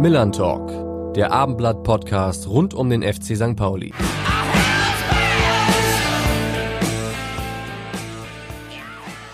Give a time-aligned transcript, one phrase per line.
[0.00, 3.54] Millern Talk, der Abendblatt-Podcast rund um den FC St.
[3.54, 3.92] Pauli.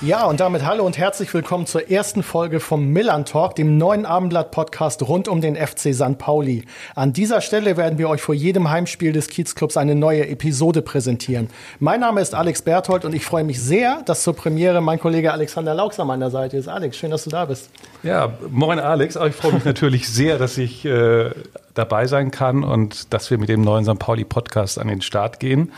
[0.06, 4.06] Ja, und damit hallo und herzlich willkommen zur ersten Folge vom Millern Talk, dem neuen
[4.06, 6.16] Abendblatt-Podcast rund um den FC St.
[6.16, 6.64] Pauli.
[6.94, 11.50] An dieser Stelle werden wir euch vor jedem Heimspiel des Kiezclubs eine neue Episode präsentieren.
[11.80, 15.32] Mein Name ist Alex Berthold und ich freue mich sehr, dass zur Premiere mein Kollege
[15.32, 16.68] Alexander Laux an meiner Seite ist.
[16.68, 17.68] Alex, schön, dass du da bist.
[18.04, 19.16] Ja, moin Alex.
[19.16, 21.30] Ich freue mich natürlich sehr, dass ich äh,
[21.74, 23.98] dabei sein kann und dass wir mit dem neuen St.
[23.98, 25.72] Pauli-Podcast an den Start gehen.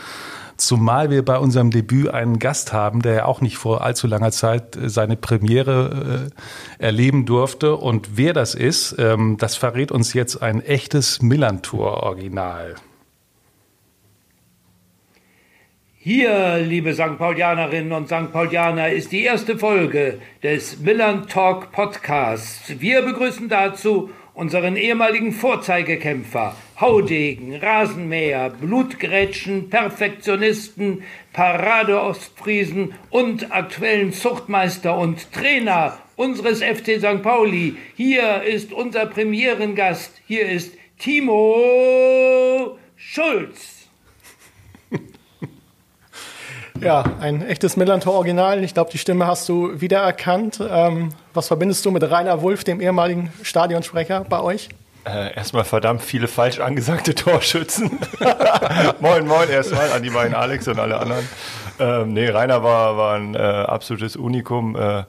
[0.59, 4.31] Zumal wir bei unserem Debüt einen Gast haben, der ja auch nicht vor allzu langer
[4.31, 6.29] Zeit äh, seine Premiere
[6.77, 7.77] äh, erleben durfte.
[7.77, 12.75] Und wer das ist, ähm, das verrät uns jetzt ein echtes Millantor-Original.
[16.01, 17.17] Hier, liebe St.
[17.17, 18.33] Paulianerinnen und St.
[18.33, 22.73] Paulianer, ist die erste Folge des Millan Talk Podcasts.
[22.79, 24.09] Wir begrüßen dazu
[24.39, 36.99] unseren ehemaligen Vorzeigekämpfer, Haudegen, Rasenmäher, Blutgrätschen, Perfektionisten, Paradeostfriesen und aktuellen Zuchtmeister und Trainer unseres FC
[36.99, 37.21] St.
[37.21, 37.75] Pauli.
[37.97, 40.21] Hier ist unser Premierengast.
[40.25, 43.78] Hier ist Timo Schulz.
[46.81, 48.63] Ja, ein echtes Millantor-Original.
[48.63, 50.59] Ich glaube, die Stimme hast du wiedererkannt.
[50.69, 54.69] Ähm, was verbindest du mit Rainer Wulff, dem ehemaligen Stadionsprecher bei euch?
[55.05, 57.99] Äh, erstmal verdammt viele falsch angesagte Torschützen.
[58.99, 61.27] moin, moin, erstmal an die beiden Alex und alle anderen.
[61.79, 64.75] Ähm, nee, Rainer war, war ein äh, absolutes Unikum.
[64.75, 65.03] Äh,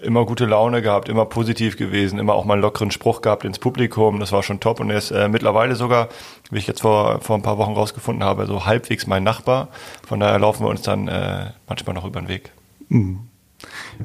[0.00, 3.58] immer gute Laune gehabt, immer positiv gewesen, immer auch mal einen lockeren Spruch gehabt ins
[3.58, 4.20] Publikum.
[4.20, 4.80] Das war schon top.
[4.80, 6.08] Und er ist äh, mittlerweile sogar,
[6.50, 9.68] wie ich jetzt vor, vor ein paar Wochen rausgefunden habe, so halbwegs mein Nachbar.
[10.06, 12.52] Von daher laufen wir uns dann äh, manchmal noch über den Weg.
[12.88, 13.28] Mhm.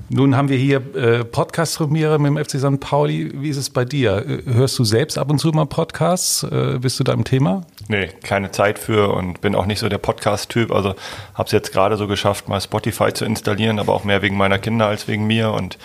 [0.10, 2.80] Nun haben wir hier äh, Podcast-Premiere mit dem FC St.
[2.80, 3.32] Pauli.
[3.42, 4.26] Wie ist es bei dir?
[4.28, 6.44] Äh, hörst du selbst ab und zu mal Podcasts?
[6.44, 7.66] Äh, bist du da im Thema?
[7.88, 10.72] Nee, keine Zeit für und bin auch nicht so der Podcast-Typ.
[10.72, 10.96] Also
[11.34, 14.60] habe es jetzt gerade so geschafft, mal Spotify zu installieren, aber auch mehr wegen meiner
[14.60, 15.52] Kinder als wegen mir.
[15.52, 15.78] Und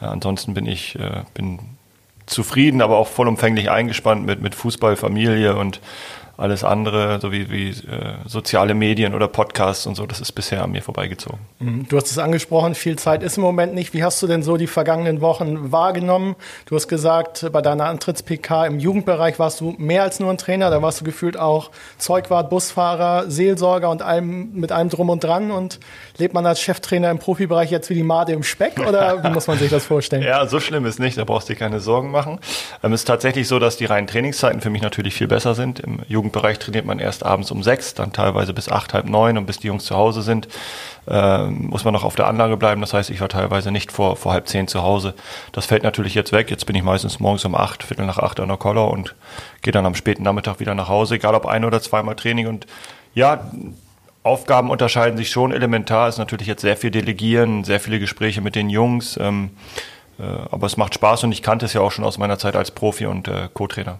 [0.00, 1.58] äh, ansonsten bin ich äh, bin
[2.26, 5.80] zufrieden, aber auch vollumfänglich eingespannt mit, mit Fußball, Familie und
[6.42, 10.62] alles andere, so wie, wie äh, soziale Medien oder Podcasts und so, das ist bisher
[10.62, 11.38] an mir vorbeigezogen.
[11.60, 11.86] Mhm.
[11.88, 13.94] Du hast es angesprochen, viel Zeit ist im Moment nicht.
[13.94, 16.34] Wie hast du denn so die vergangenen Wochen wahrgenommen?
[16.66, 20.68] Du hast gesagt, bei deiner Antritts-PK im Jugendbereich warst du mehr als nur ein Trainer,
[20.70, 25.52] da warst du gefühlt auch Zeugwart, Busfahrer, Seelsorger und allem mit allem drum und dran.
[25.52, 25.78] Und
[26.18, 29.46] lebt man als Cheftrainer im Profibereich jetzt wie die Made im Speck oder wie muss
[29.46, 30.22] man sich das vorstellen?
[30.26, 32.40] ja, so schlimm ist nicht, da brauchst du dir keine Sorgen machen.
[32.82, 35.78] Ähm, es ist tatsächlich so, dass die reinen Trainingszeiten für mich natürlich viel besser sind.
[35.78, 39.36] Im Jugend Jugendbereich trainiert man erst abends um sechs, dann teilweise bis acht, halb neun
[39.36, 40.48] und bis die Jungs zu Hause sind,
[41.06, 42.80] äh, muss man noch auf der Anlage bleiben.
[42.80, 45.14] Das heißt, ich war teilweise nicht vor, vor halb zehn zu Hause.
[45.52, 46.50] Das fällt natürlich jetzt weg.
[46.50, 49.14] Jetzt bin ich meistens morgens um acht, viertel nach acht an der Koller und
[49.60, 52.46] gehe dann am späten Nachmittag wieder nach Hause, egal ob ein oder zweimal Training.
[52.46, 52.66] Und
[53.14, 53.50] ja,
[54.22, 56.08] Aufgaben unterscheiden sich schon elementar.
[56.08, 59.18] Es ist natürlich jetzt sehr viel Delegieren, sehr viele Gespräche mit den Jungs.
[59.20, 59.50] Ähm,
[60.18, 62.56] äh, aber es macht Spaß und ich kannte es ja auch schon aus meiner Zeit
[62.56, 63.98] als Profi und äh, Co-Trainer.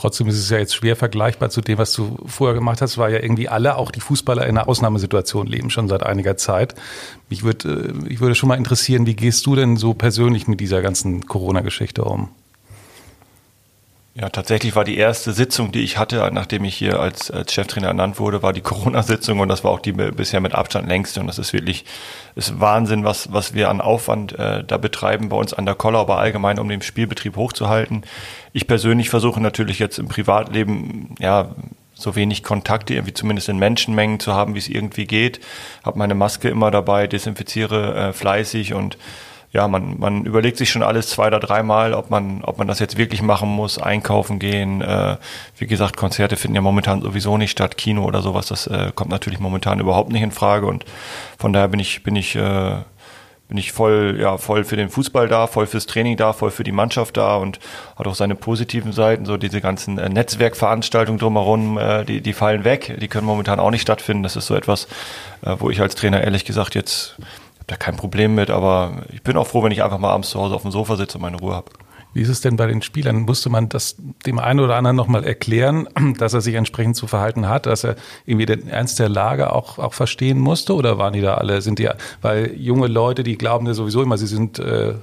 [0.00, 3.12] Trotzdem ist es ja jetzt schwer vergleichbar zu dem, was du vorher gemacht hast, weil
[3.12, 6.74] ja irgendwie alle, auch die Fußballer in einer Ausnahmesituation leben, schon seit einiger Zeit.
[7.28, 10.58] Mich würde, äh, ich würde schon mal interessieren, wie gehst du denn so persönlich mit
[10.58, 12.30] dieser ganzen Corona-Geschichte um?
[14.14, 17.86] Ja, tatsächlich war die erste Sitzung, die ich hatte, nachdem ich hier als, als Cheftrainer
[17.88, 21.28] ernannt wurde, war die Corona-Sitzung und das war auch die bisher mit Abstand längste und
[21.28, 21.84] das ist wirklich
[22.34, 26.00] ist Wahnsinn, was, was wir an Aufwand äh, da betreiben bei uns an der Koller,
[26.00, 28.02] aber allgemein, um den Spielbetrieb hochzuhalten.
[28.52, 31.54] Ich persönlich versuche natürlich jetzt im Privatleben, ja,
[31.94, 35.40] so wenig Kontakte irgendwie zumindest in Menschenmengen zu haben, wie es irgendwie geht.
[35.84, 38.96] Habe meine Maske immer dabei, desinfiziere äh, fleißig und
[39.52, 42.78] ja, man, man überlegt sich schon alles zwei oder dreimal, ob man, ob man das
[42.78, 44.80] jetzt wirklich machen muss, einkaufen gehen.
[44.80, 45.16] Äh,
[45.58, 49.10] wie gesagt, Konzerte finden ja momentan sowieso nicht statt, Kino oder sowas, das äh, kommt
[49.10, 50.66] natürlich momentan überhaupt nicht in Frage.
[50.66, 50.84] Und
[51.36, 52.76] von daher bin ich, bin ich, äh,
[53.48, 56.62] bin ich voll, ja, voll für den Fußball da, voll fürs Training da, voll für
[56.62, 57.58] die Mannschaft da und
[57.96, 59.26] hat auch seine positiven Seiten.
[59.26, 63.72] So diese ganzen äh, Netzwerkveranstaltungen drumherum, äh, die, die fallen weg, die können momentan auch
[63.72, 64.22] nicht stattfinden.
[64.22, 64.86] Das ist so etwas,
[65.42, 67.16] äh, wo ich als Trainer ehrlich gesagt jetzt
[67.70, 70.40] da kein Problem mit, aber ich bin auch froh, wenn ich einfach mal abends zu
[70.40, 71.70] Hause auf dem Sofa sitze und meine Ruhe habe.
[72.12, 73.20] Wie ist es denn bei den Spielern?
[73.20, 73.94] Musste man das
[74.26, 75.88] dem einen oder anderen nochmal erklären,
[76.18, 77.94] dass er sich entsprechend zu verhalten hat, dass er
[78.26, 80.74] irgendwie den Ernst der Lage auch, auch verstehen musste?
[80.74, 81.88] Oder waren die da alle, sind die,
[82.20, 84.94] weil junge Leute, die glauben ja sowieso immer, sie sind äh,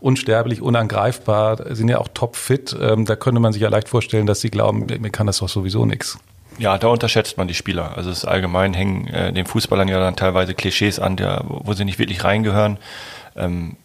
[0.00, 2.74] unsterblich, unangreifbar, sind ja auch topfit.
[2.80, 5.48] Ähm, da könnte man sich ja leicht vorstellen, dass sie glauben, mir kann das doch
[5.50, 6.18] sowieso nichts.
[6.58, 7.96] Ja, da unterschätzt man die Spieler.
[7.96, 11.84] Also es allgemein hängen äh, den Fußballern ja dann teilweise Klischees an, der, wo sie
[11.84, 12.78] nicht wirklich reingehören.
[13.36, 13.76] Ähm,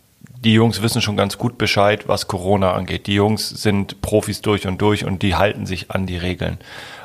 [0.43, 3.07] die Jungs wissen schon ganz gut Bescheid, was Corona angeht.
[3.07, 6.59] Die Jungs sind Profis durch und durch und die halten sich an die Regeln.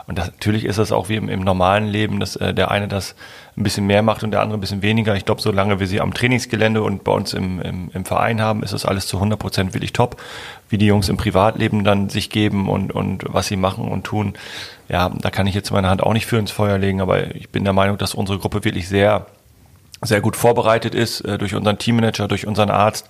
[0.06, 2.88] Und das, natürlich ist das auch wie im, im normalen Leben, dass äh, der eine
[2.88, 3.14] das
[3.56, 5.14] ein bisschen mehr macht und der andere ein bisschen weniger.
[5.16, 8.62] Ich glaube, solange wir sie am Trainingsgelände und bei uns im, im, im Verein haben,
[8.62, 10.20] ist das alles zu 100 Prozent wirklich top.
[10.68, 14.34] Wie die Jungs im Privatleben dann sich geben und, und was sie machen und tun,
[14.88, 17.48] ja, da kann ich jetzt meine Hand auch nicht für ins Feuer legen, aber ich
[17.48, 19.26] bin der Meinung, dass unsere Gruppe wirklich sehr
[20.04, 23.06] sehr gut vorbereitet ist äh, durch unseren Teammanager, durch unseren Arzt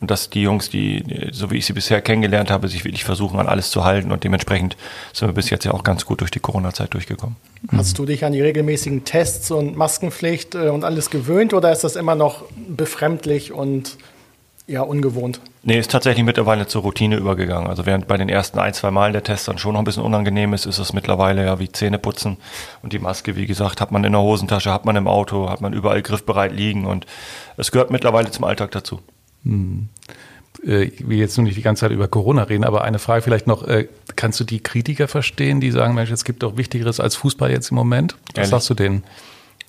[0.00, 3.38] und dass die Jungs, die, so wie ich sie bisher kennengelernt habe, sich wirklich versuchen,
[3.38, 4.76] an alles zu halten und dementsprechend
[5.12, 7.36] sind wir bis jetzt ja auch ganz gut durch die Corona-Zeit durchgekommen.
[7.72, 11.84] Hast du dich an die regelmäßigen Tests und Maskenpflicht äh, und alles gewöhnt oder ist
[11.84, 13.96] das immer noch befremdlich und
[14.68, 15.40] ja, ungewohnt?
[15.62, 17.68] Nee, ist tatsächlich mittlerweile zur Routine übergegangen.
[17.68, 20.02] Also während bei den ersten ein, zwei Malen der Test dann schon noch ein bisschen
[20.02, 22.36] unangenehm ist, ist es mittlerweile ja wie Zähne putzen.
[22.82, 25.60] Und die Maske, wie gesagt, hat man in der Hosentasche, hat man im Auto, hat
[25.60, 27.06] man überall griffbereit liegen und
[27.56, 29.00] es gehört mittlerweile zum Alltag dazu.
[29.44, 29.88] Hm.
[30.64, 33.22] Äh, ich will jetzt nur nicht die ganze Zeit über Corona reden, aber eine Frage
[33.22, 36.98] vielleicht noch, äh, kannst du die Kritiker verstehen, die sagen, Mensch, es gibt doch Wichtigeres
[36.98, 38.16] als Fußball jetzt im Moment?
[38.28, 38.50] Was Ehrlich?
[38.50, 39.04] sagst du denen?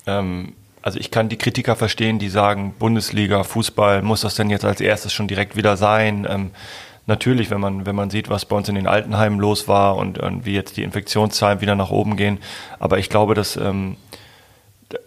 [0.06, 0.54] Ähm,
[0.88, 4.80] also ich kann die Kritiker verstehen, die sagen, Bundesliga, Fußball, muss das denn jetzt als
[4.80, 6.26] erstes schon direkt wieder sein?
[6.26, 6.50] Ähm,
[7.04, 10.18] natürlich, wenn man, wenn man sieht, was bei uns in den Altenheimen los war und,
[10.18, 12.38] und wie jetzt die Infektionszahlen wieder nach oben gehen.
[12.78, 13.98] Aber ich glaube, dass, ähm,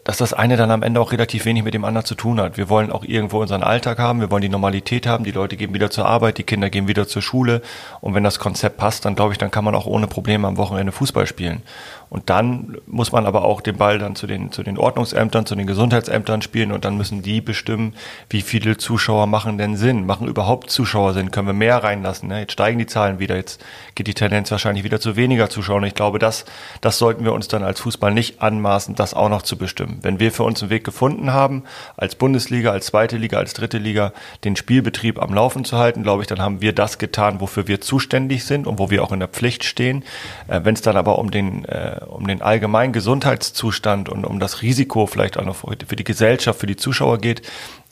[0.03, 2.57] dass das eine dann am Ende auch relativ wenig mit dem anderen zu tun hat.
[2.57, 5.73] Wir wollen auch irgendwo unseren Alltag haben, wir wollen die Normalität haben, die Leute gehen
[5.73, 7.63] wieder zur Arbeit, die Kinder gehen wieder zur Schule
[8.01, 10.57] und wenn das Konzept passt, dann glaube ich, dann kann man auch ohne Probleme am
[10.57, 11.63] Wochenende Fußball spielen.
[12.11, 15.55] Und dann muss man aber auch den Ball dann zu den, zu den Ordnungsämtern, zu
[15.55, 17.93] den Gesundheitsämtern spielen und dann müssen die bestimmen,
[18.29, 20.05] wie viele Zuschauer machen denn Sinn?
[20.05, 21.31] Machen überhaupt Zuschauer Sinn?
[21.31, 22.27] Können wir mehr reinlassen?
[22.27, 22.41] Ne?
[22.41, 23.63] Jetzt steigen die Zahlen wieder, jetzt
[23.95, 25.85] geht die Tendenz wahrscheinlich wieder zu weniger Zuschauern.
[25.85, 26.43] Ich glaube, das,
[26.81, 29.99] das sollten wir uns dann als Fußball nicht anmaßen, das auch noch zu bestimmen.
[30.01, 31.63] Wenn wir für uns einen Weg gefunden haben,
[31.95, 34.11] als Bundesliga, als zweite Liga, als dritte Liga,
[34.43, 37.79] den Spielbetrieb am Laufen zu halten, glaube ich, dann haben wir das getan, wofür wir
[37.79, 40.03] zuständig sind und wo wir auch in der Pflicht stehen.
[40.49, 44.61] Äh, Wenn es dann aber um den äh, um den allgemeinen Gesundheitszustand und um das
[44.61, 47.41] Risiko vielleicht auch noch für die Gesellschaft, für die Zuschauer geht,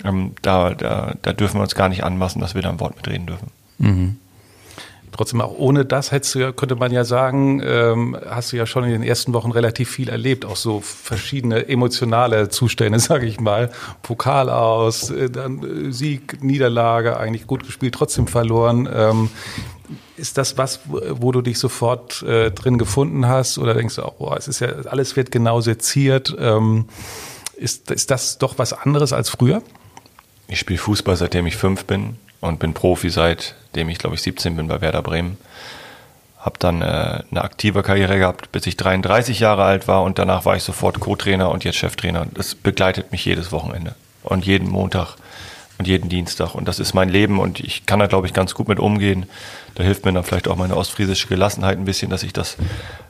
[0.03, 2.95] ähm, da, da, da dürfen wir uns gar nicht anmaßen, dass wir da ein Wort
[2.95, 3.51] mitreden dürfen.
[3.77, 4.17] Mhm.
[5.11, 8.65] Trotzdem auch ohne das hättest du ja, könnte man ja sagen, ähm, hast du ja
[8.65, 13.39] schon in den ersten Wochen relativ viel erlebt, auch so verschiedene emotionale Zustände, sage ich
[13.39, 13.71] mal.
[14.01, 18.88] Pokal aus, äh, dann äh, Sieg, Niederlage, eigentlich gut gespielt, trotzdem verloren.
[18.94, 19.29] Ähm,
[20.18, 24.33] ist das was, wo du dich sofort äh, drin gefunden hast oder denkst du, oh,
[24.38, 26.36] es ist ja, alles wird genau seziert.
[26.39, 26.86] Ähm,
[27.56, 29.62] ist, ist das doch was anderes als früher?
[30.47, 34.56] Ich spiele Fußball, seitdem ich fünf bin und bin Profi seitdem ich, glaube ich, 17
[34.56, 35.38] bin bei Werder Bremen.
[36.39, 40.45] Habe dann äh, eine aktive Karriere gehabt, bis ich 33 Jahre alt war und danach
[40.45, 42.27] war ich sofort Co-Trainer und jetzt Cheftrainer.
[42.33, 45.18] Das begleitet mich jedes Wochenende und jeden Montag
[45.80, 46.56] und jeden Dienstag.
[46.56, 49.26] Und das ist mein Leben und ich kann da, glaube ich, ganz gut mit umgehen.
[49.76, 52.58] Da hilft mir dann vielleicht auch meine ostfriesische Gelassenheit ein bisschen, dass ich das,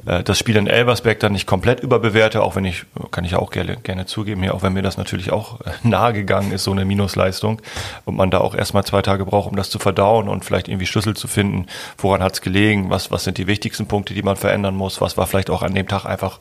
[0.06, 3.50] äh, das Spiel in Elversberg dann nicht komplett überbewerte, auch wenn ich, kann ich auch
[3.50, 6.72] gerne, gerne zugeben hier, auch wenn mir das natürlich auch äh, nahe gegangen ist, so
[6.72, 7.60] eine Minusleistung.
[8.06, 10.86] Und man da auch erstmal zwei Tage braucht, um das zu verdauen und vielleicht irgendwie
[10.86, 11.66] Schlüssel zu finden,
[11.98, 15.18] woran hat es gelegen, was, was sind die wichtigsten Punkte, die man verändern muss, was
[15.18, 16.40] war vielleicht auch an dem Tag einfach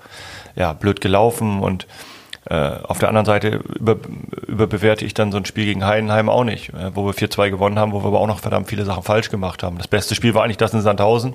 [0.56, 1.86] ja, blöd gelaufen und
[2.54, 3.96] auf der anderen Seite über,
[4.46, 7.78] überbewerte ich dann so ein Spiel gegen Heidenheim auch nicht, äh, wo wir 4-2 gewonnen
[7.78, 9.76] haben, wo wir aber auch noch verdammt viele Sachen falsch gemacht haben.
[9.76, 11.34] Das beste Spiel war eigentlich das in Sandhausen,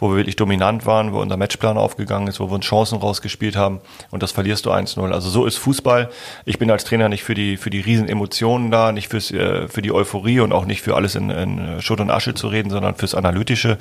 [0.00, 3.56] wo wir wirklich dominant waren, wo unser Matchplan aufgegangen ist, wo wir uns Chancen rausgespielt
[3.56, 3.80] haben
[4.10, 5.12] und das verlierst du 1-0.
[5.12, 6.10] Also so ist Fußball.
[6.44, 9.68] Ich bin als Trainer nicht für die, für die riesen Emotionen da, nicht fürs, äh,
[9.68, 12.70] für die Euphorie und auch nicht für alles in, in Schutt und Asche zu reden,
[12.70, 13.78] sondern fürs Analytische.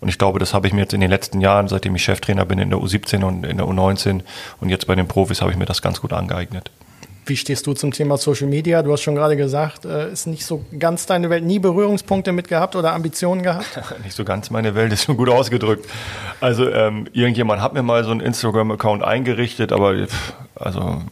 [0.00, 2.44] Und ich glaube, das habe ich mir jetzt in den letzten Jahren, seitdem ich Cheftrainer
[2.44, 4.22] bin in der U17 und in der U19
[4.60, 6.70] und jetzt bei den Profis, habe ich mir das ganz gut angeeignet.
[7.28, 8.82] Wie stehst du zum Thema Social Media?
[8.82, 12.48] Du hast schon gerade gesagt, äh, ist nicht so ganz deine Welt, nie Berührungspunkte mit
[12.48, 13.78] gehabt oder Ambitionen gehabt?
[14.04, 15.86] nicht so ganz meine Welt, ist schon gut ausgedrückt.
[16.40, 21.02] Also ähm, irgendjemand hat mir mal so einen Instagram-Account eingerichtet, aber pff, also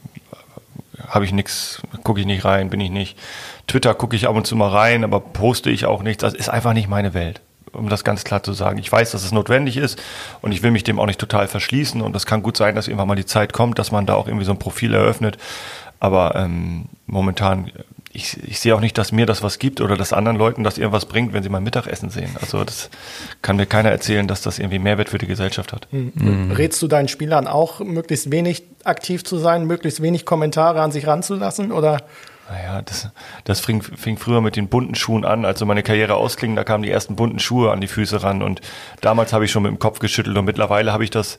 [1.07, 3.19] habe ich nichts, gucke ich nicht rein, bin ich nicht.
[3.67, 6.23] Twitter gucke ich ab und zu mal rein, aber poste ich auch nichts.
[6.23, 7.43] Das ist einfach nicht meine Welt
[7.77, 8.79] um das ganz klar zu sagen.
[8.79, 10.03] Ich weiß, dass es notwendig ist
[10.41, 12.89] und ich will mich dem auch nicht total verschließen und es kann gut sein, dass
[12.89, 15.37] irgendwann mal die Zeit kommt, dass man da auch irgendwie so ein Profil eröffnet.
[16.01, 17.71] Aber ähm, momentan,
[18.13, 20.79] ich, ich sehe auch nicht, dass mir das was gibt oder dass anderen Leuten das
[20.79, 22.37] irgendwas bringt, wenn sie mal Mittagessen sehen.
[22.41, 22.91] Also das
[23.43, 25.89] kann mir keiner erzählen, dass das irgendwie Mehrwert für die Gesellschaft hat.
[25.93, 26.53] Mhm.
[26.53, 31.07] Rätst du deinen Spielern auch, möglichst wenig aktiv zu sein, möglichst wenig Kommentare an sich
[31.07, 31.99] ranzulassen oder?
[32.49, 33.09] Naja, das,
[33.45, 35.45] das fing, fing früher mit den bunten Schuhen an.
[35.45, 38.43] Als so meine Karriere ausging, da kamen die ersten bunten Schuhe an die Füße ran.
[38.43, 38.61] Und
[39.01, 41.39] damals habe ich schon mit dem Kopf geschüttelt und mittlerweile habe ich das,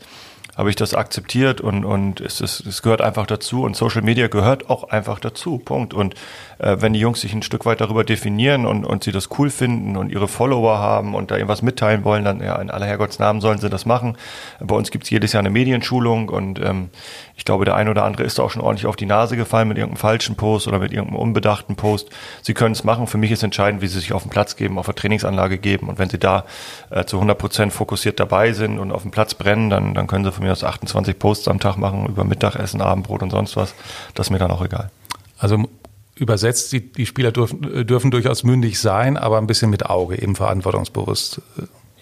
[0.58, 4.28] habe ich das akzeptiert und, und es, ist, es gehört einfach dazu und Social Media
[4.28, 5.94] gehört auch einfach dazu, Punkt.
[5.94, 6.16] Und
[6.58, 9.52] äh, wenn die Jungs sich ein Stück weit darüber definieren und, und sie das cool
[9.52, 13.40] finden und ihre Follower haben und da irgendwas mitteilen wollen, dann ja, in aller Herrgottsnamen
[13.40, 14.18] sollen sie das machen.
[14.60, 16.90] Bei uns gibt's jedes Jahr eine Medienschulung und ähm,
[17.36, 19.78] ich glaube, der ein oder andere ist auch schon ordentlich auf die Nase gefallen mit
[19.78, 22.10] irgendeinem falschen Post oder mit irgendeinem unbedachten Post.
[22.42, 23.06] Sie können es machen.
[23.06, 25.88] Für mich ist entscheidend, wie sie sich auf den Platz geben, auf der Trainingsanlage geben.
[25.88, 26.46] Und wenn sie da
[26.90, 30.26] äh, zu 100 Prozent fokussiert dabei sind und auf dem Platz brennen, dann, dann können
[30.26, 33.74] sie von mir aus 28 Posts am Tag machen über Mittagessen, Abendbrot und sonst was.
[34.14, 34.92] Das ist mir dann auch egal.
[35.38, 35.66] Also
[36.16, 40.36] übersetzt, die, die Spieler dürfen, dürfen durchaus mündig sein, aber ein bisschen mit Auge, eben
[40.36, 41.42] verantwortungsbewusst.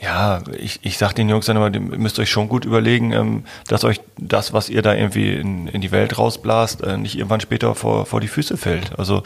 [0.01, 3.45] Ja, ich, ich sag den Jungs dann immer, ihr müsst euch schon gut überlegen, ähm,
[3.67, 7.39] dass euch das, was ihr da irgendwie in, in die Welt rausblast, äh, nicht irgendwann
[7.39, 8.97] später vor, vor die Füße fällt.
[8.99, 9.23] Also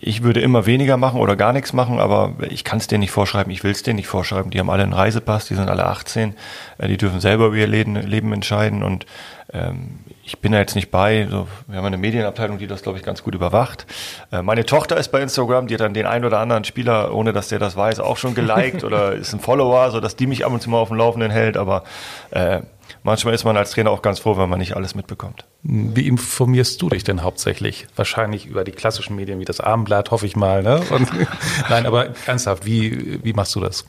[0.00, 3.10] ich würde immer weniger machen oder gar nichts machen, aber ich kann es denen nicht
[3.10, 4.50] vorschreiben, ich will es denen nicht vorschreiben.
[4.50, 6.34] Die haben alle einen Reisepass, die sind alle 18,
[6.78, 9.06] äh, die dürfen selber über ihr Leben, entscheiden und
[9.52, 11.26] ähm, ich bin da jetzt nicht bei.
[11.30, 13.86] So, wir haben eine Medienabteilung, die das, glaube ich, ganz gut überwacht.
[14.32, 17.32] Äh, meine Tochter ist bei Instagram, die hat dann den einen oder anderen Spieler, ohne
[17.32, 20.44] dass der das weiß, auch schon geliked oder ist ein Follower, so dass die mich
[20.44, 21.56] ab und zu mal auf dem Laufenden hält.
[21.56, 21.84] Aber
[22.30, 22.60] äh,
[23.04, 25.44] manchmal ist man als Trainer auch ganz froh, wenn man nicht alles mitbekommt.
[25.62, 27.86] Wie informierst du dich denn hauptsächlich?
[27.94, 30.62] Wahrscheinlich über die klassischen Medien wie das Abendblatt, hoffe ich mal.
[30.62, 30.80] Ne?
[30.90, 31.08] Und,
[31.70, 33.84] nein, aber ernsthaft, wie, wie machst du das?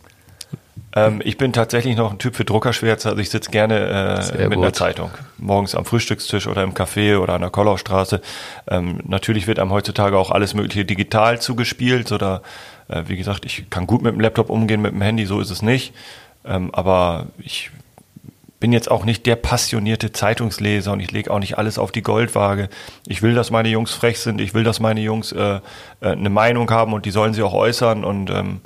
[0.96, 4.56] Ähm, ich bin tatsächlich noch ein Typ für Druckerschwärze, also ich sitze gerne äh, mit
[4.56, 4.64] gut.
[4.64, 5.12] einer Zeitung.
[5.38, 8.22] Morgens am Frühstückstisch oder im Café oder an der Kollaustraße.
[8.70, 12.42] Ähm, natürlich wird einem heutzutage auch alles mögliche digital zugespielt oder
[12.88, 15.50] äh, wie gesagt, ich kann gut mit dem Laptop umgehen, mit dem Handy, so ist
[15.50, 15.94] es nicht.
[16.46, 17.72] Ähm, aber ich
[18.66, 22.02] bin jetzt auch nicht der passionierte Zeitungsleser und ich lege auch nicht alles auf die
[22.02, 22.70] Goldwaage.
[23.06, 25.60] Ich will, dass meine Jungs frech sind, ich will, dass meine Jungs äh, äh
[26.02, 28.62] eine Meinung haben und die sollen sie auch äußern und ähm,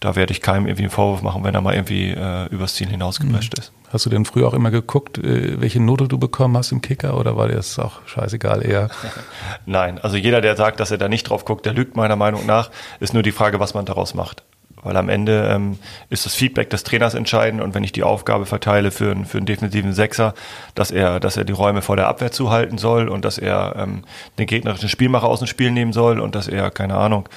[0.00, 2.88] da werde ich keinem irgendwie einen Vorwurf machen, wenn er mal irgendwie äh, übers Ziel
[2.88, 3.72] hinausgeprescht ist.
[3.92, 7.18] Hast du denn früher auch immer geguckt, äh, welche Note du bekommen hast im Kicker
[7.18, 8.88] oder war dir das auch scheißegal eher?
[9.66, 12.46] Nein, also jeder, der sagt, dass er da nicht drauf guckt, der lügt meiner Meinung
[12.46, 12.70] nach.
[13.00, 14.44] Ist nur die Frage, was man daraus macht.
[14.82, 15.78] Weil am Ende ähm,
[16.10, 19.38] ist das Feedback des Trainers entscheidend und wenn ich die Aufgabe verteile für, einen, für
[19.38, 20.34] einen defensiven Sechser,
[20.74, 24.02] dass er, dass er die Räume vor der Abwehr zuhalten soll und dass er ähm,
[24.38, 27.28] den gegnerischen Spielmacher aus dem Spiel nehmen soll und dass er, keine Ahnung,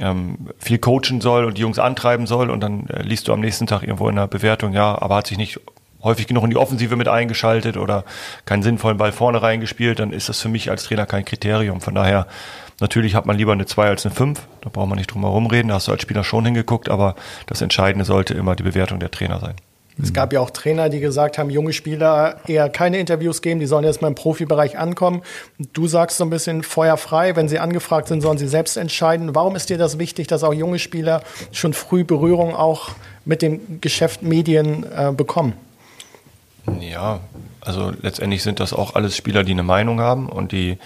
[0.00, 3.40] ähm, viel coachen soll und die Jungs antreiben soll und dann äh, liest du am
[3.40, 5.60] nächsten Tag irgendwo in der Bewertung, ja, aber hat sich nicht
[6.04, 8.04] häufig genug in die Offensive mit eingeschaltet oder
[8.44, 11.80] keinen sinnvollen Ball vorne reingespielt, dann ist das für mich als Trainer kein Kriterium.
[11.80, 12.26] Von daher,
[12.80, 15.46] natürlich hat man lieber eine 2 als eine 5, da braucht man nicht drum herum
[15.46, 17.14] reden, da hast du als Spieler schon hingeguckt, aber
[17.46, 19.54] das Entscheidende sollte immer die Bewertung der Trainer sein.
[20.02, 23.66] Es gab ja auch Trainer, die gesagt haben, junge Spieler eher keine Interviews geben, die
[23.66, 25.22] sollen jetzt mal im Profibereich ankommen.
[25.72, 29.36] Du sagst so ein bisschen feuerfrei, wenn sie angefragt sind, sollen sie selbst entscheiden.
[29.36, 32.90] Warum ist dir das wichtig, dass auch junge Spieler schon früh Berührung auch
[33.24, 35.52] mit dem Geschäft Medien äh, bekommen?
[36.80, 37.20] Ja,
[37.60, 40.78] also letztendlich sind das auch alles Spieler, die eine Meinung haben und die,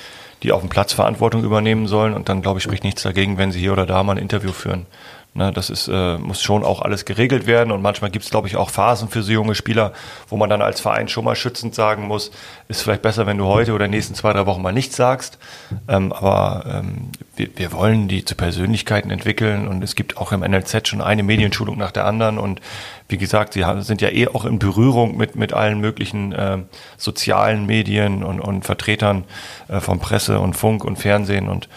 [0.43, 2.15] die auf dem Platz Verantwortung übernehmen sollen.
[2.15, 4.53] Und dann, glaube ich, spricht nichts dagegen, wenn sie hier oder da mal ein Interview
[4.53, 4.87] führen.
[5.35, 7.71] Ne, das ist, äh, muss schon auch alles geregelt werden.
[7.71, 9.93] Und manchmal gibt es, glaube ich, auch Phasen für so junge Spieler,
[10.29, 12.33] wo man dann als Verein schon mal schützend sagen muss,
[12.67, 15.39] ist vielleicht besser, wenn du heute oder nächsten zwei, drei Wochen mal nichts sagst.
[15.87, 19.69] Ähm, aber ähm, wir, wir wollen die zu Persönlichkeiten entwickeln.
[19.69, 22.39] Und es gibt auch im NLZ schon eine Medienschulung nach der anderen.
[22.39, 22.61] Und
[23.09, 26.59] wie gesagt, sie sind ja eh auch in Berührung mit, mit allen möglichen äh,
[26.97, 29.25] sozialen Medien und, und Vertretern
[29.69, 31.49] äh, von Presse und Funk und Fernsehen.
[31.49, 31.69] Und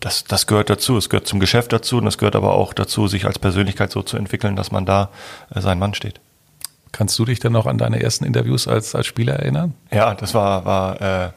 [0.00, 0.96] das, das gehört dazu.
[0.96, 4.02] Es gehört zum Geschäft dazu und es gehört aber auch dazu, sich als Persönlichkeit so
[4.02, 5.10] zu entwickeln, dass man da
[5.54, 6.20] äh, sein Mann steht.
[6.90, 9.74] Kannst du dich denn noch an deine ersten Interviews als, als Spieler erinnern?
[9.90, 11.30] Ja, das war, war äh,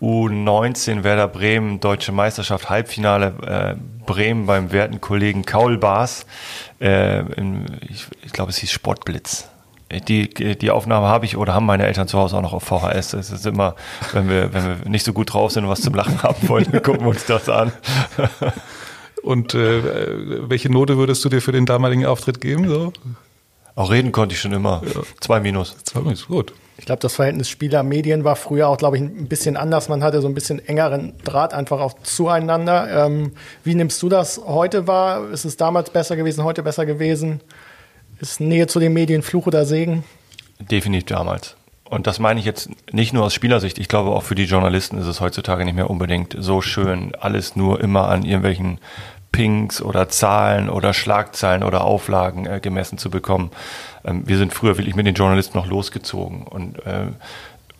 [0.00, 6.26] U19 Werder Bremen, Deutsche Meisterschaft, Halbfinale äh, Bremen beim werten Kollegen Kaul Baas.
[6.80, 9.48] Äh, in, ich, ich glaube, es hieß Sportblitz
[9.90, 13.14] die, die Aufnahme habe ich oder haben meine Eltern zu Hause auch noch auf VHS.
[13.14, 13.74] Es ist immer,
[14.12, 16.70] wenn wir, wenn wir nicht so gut drauf sind und was zum Lachen haben wollen,
[16.72, 17.72] wir gucken uns das an.
[19.22, 22.68] Und äh, welche Note würdest du dir für den damaligen Auftritt geben?
[22.68, 22.92] So?
[23.74, 24.82] Auch reden konnte ich schon immer.
[24.84, 25.02] Ja.
[25.20, 25.76] Zwei Minus.
[25.84, 26.52] Zwei Minus, gut.
[26.78, 29.88] Ich glaube, das Verhältnis Spieler-Medien war früher auch, glaube ich, ein bisschen anders.
[29.88, 33.06] Man hatte so ein bisschen engeren Draht einfach auch zueinander.
[33.06, 33.32] Ähm,
[33.64, 35.28] wie nimmst du das heute wahr?
[35.30, 37.40] Ist es damals besser gewesen, heute besser gewesen?
[38.20, 40.04] Ist Nähe zu den Medien Fluch oder Segen?
[40.58, 41.56] Definitiv damals.
[41.84, 43.78] Und das meine ich jetzt nicht nur aus Spielersicht.
[43.78, 47.56] Ich glaube, auch für die Journalisten ist es heutzutage nicht mehr unbedingt so schön, alles
[47.56, 48.78] nur immer an irgendwelchen
[49.32, 53.50] Pings oder Zahlen oder Schlagzeilen oder Auflagen äh, gemessen zu bekommen.
[54.04, 57.06] Ähm, wir sind früher wirklich mit den Journalisten noch losgezogen und äh,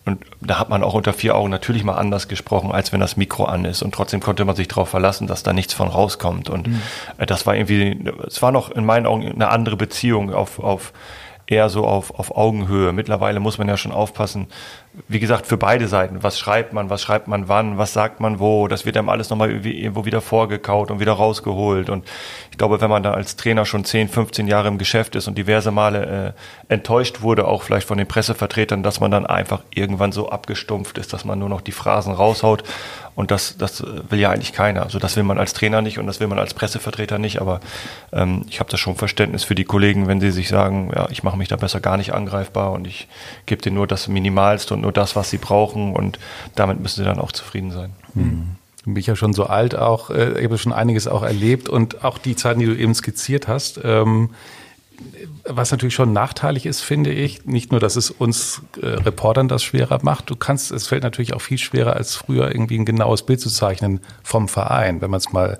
[0.08, 3.16] und da hat man auch unter vier Augen natürlich mal anders gesprochen, als wenn das
[3.16, 3.82] Mikro an ist.
[3.82, 6.50] Und trotzdem konnte man sich darauf verlassen, dass da nichts von rauskommt.
[6.50, 6.80] Und mhm.
[7.26, 10.92] das war irgendwie, es war noch in meinen Augen eine andere Beziehung auf, auf
[11.46, 12.92] eher so auf, auf Augenhöhe.
[12.92, 14.48] Mittlerweile muss man ja schon aufpassen,
[15.06, 16.22] wie gesagt, für beide Seiten.
[16.22, 19.30] Was schreibt man, was schreibt man wann, was sagt man wo, das wird einem alles
[19.30, 21.90] nochmal irgendwo wieder vorgekaut und wieder rausgeholt.
[21.90, 22.04] Und
[22.50, 25.38] ich glaube, wenn man da als Trainer schon 10, 15 Jahre im Geschäft ist und
[25.38, 26.34] diverse Male
[26.68, 30.98] äh, enttäuscht wurde, auch vielleicht von den Pressevertretern, dass man dann einfach irgendwann so abgestumpft
[30.98, 32.64] ist, dass man nur noch die Phrasen raushaut.
[33.18, 34.84] Und das, das will ja eigentlich keiner.
[34.84, 37.40] Also das will man als Trainer nicht und das will man als Pressevertreter nicht.
[37.40, 37.58] Aber
[38.12, 41.24] ähm, ich habe da schon Verständnis für die Kollegen, wenn sie sich sagen, ja, ich
[41.24, 43.08] mache mich da besser gar nicht angreifbar und ich
[43.46, 46.18] gebe denen nur das Minimalste und nur das, was sie brauchen und
[46.54, 47.90] damit müssen sie dann auch zufrieden sein.
[48.14, 48.56] Mhm.
[48.84, 52.04] Du bist ja schon so alt auch, äh, ich habe schon einiges auch erlebt und
[52.04, 53.80] auch die Zeiten, die du eben skizziert hast.
[53.84, 54.30] Ähm,
[55.44, 59.62] was natürlich schon nachteilig ist, finde ich, nicht nur, dass es uns äh, Reportern das
[59.62, 63.22] schwerer macht, du kannst, es fällt natürlich auch viel schwerer als früher irgendwie ein genaues
[63.22, 65.58] Bild zu zeichnen vom Verein, wenn man es mal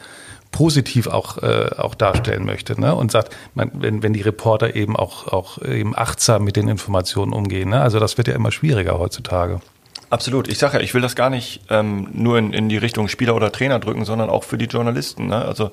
[0.51, 2.81] positiv auch, äh, auch darstellen möchte.
[2.81, 2.95] Ne?
[2.95, 7.33] Und sagt, man, wenn, wenn die Reporter eben auch, auch eben achtsam mit den Informationen
[7.33, 7.71] umgehen.
[7.71, 7.81] Ne?
[7.81, 9.61] Also das wird ja immer schwieriger heutzutage.
[10.11, 10.49] Absolut.
[10.49, 13.37] Ich sage ja, ich will das gar nicht ähm, nur in, in die Richtung Spieler
[13.37, 15.27] oder Trainer drücken, sondern auch für die Journalisten.
[15.27, 15.45] Ne?
[15.45, 15.71] Also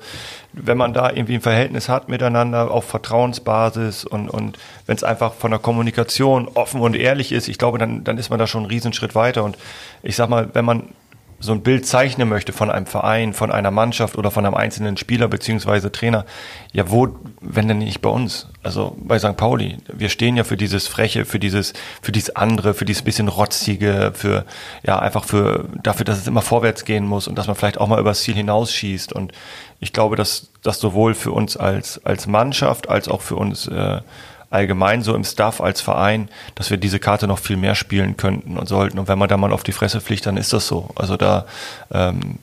[0.52, 5.32] wenn man da irgendwie ein Verhältnis hat miteinander auf Vertrauensbasis und, und wenn es einfach
[5.32, 8.64] von der Kommunikation offen und ehrlich ist, ich glaube, dann, dann ist man da schon
[8.64, 9.42] einen Riesenschritt weiter.
[9.42, 9.56] Und
[10.02, 10.90] ich sag mal, wenn man
[11.38, 14.96] so ein Bild zeichnen möchte von einem Verein, von einer Mannschaft oder von einem einzelnen
[14.96, 16.24] Spieler beziehungsweise Trainer,
[16.72, 17.08] ja wo,
[17.40, 18.48] wenn denn nicht bei uns?
[18.62, 19.36] Also bei St.
[19.36, 19.76] Pauli.
[19.92, 24.12] Wir stehen ja für dieses Freche, für dieses, für dieses andere, für dieses bisschen rotzige,
[24.14, 24.44] für,
[24.82, 27.88] ja, einfach für, dafür, dass es immer vorwärts gehen muss und dass man vielleicht auch
[27.88, 29.12] mal übers Ziel hinausschießt.
[29.12, 29.32] Und
[29.78, 34.00] ich glaube, dass das sowohl für uns als, als Mannschaft als auch für uns, äh,
[34.56, 38.56] allgemein so im Staff als Verein, dass wir diese Karte noch viel mehr spielen könnten
[38.56, 38.98] und sollten.
[38.98, 40.88] Und wenn man da mal auf die Fresse fliegt, dann ist das so.
[40.96, 41.46] Also da,
[41.92, 42.38] ähm,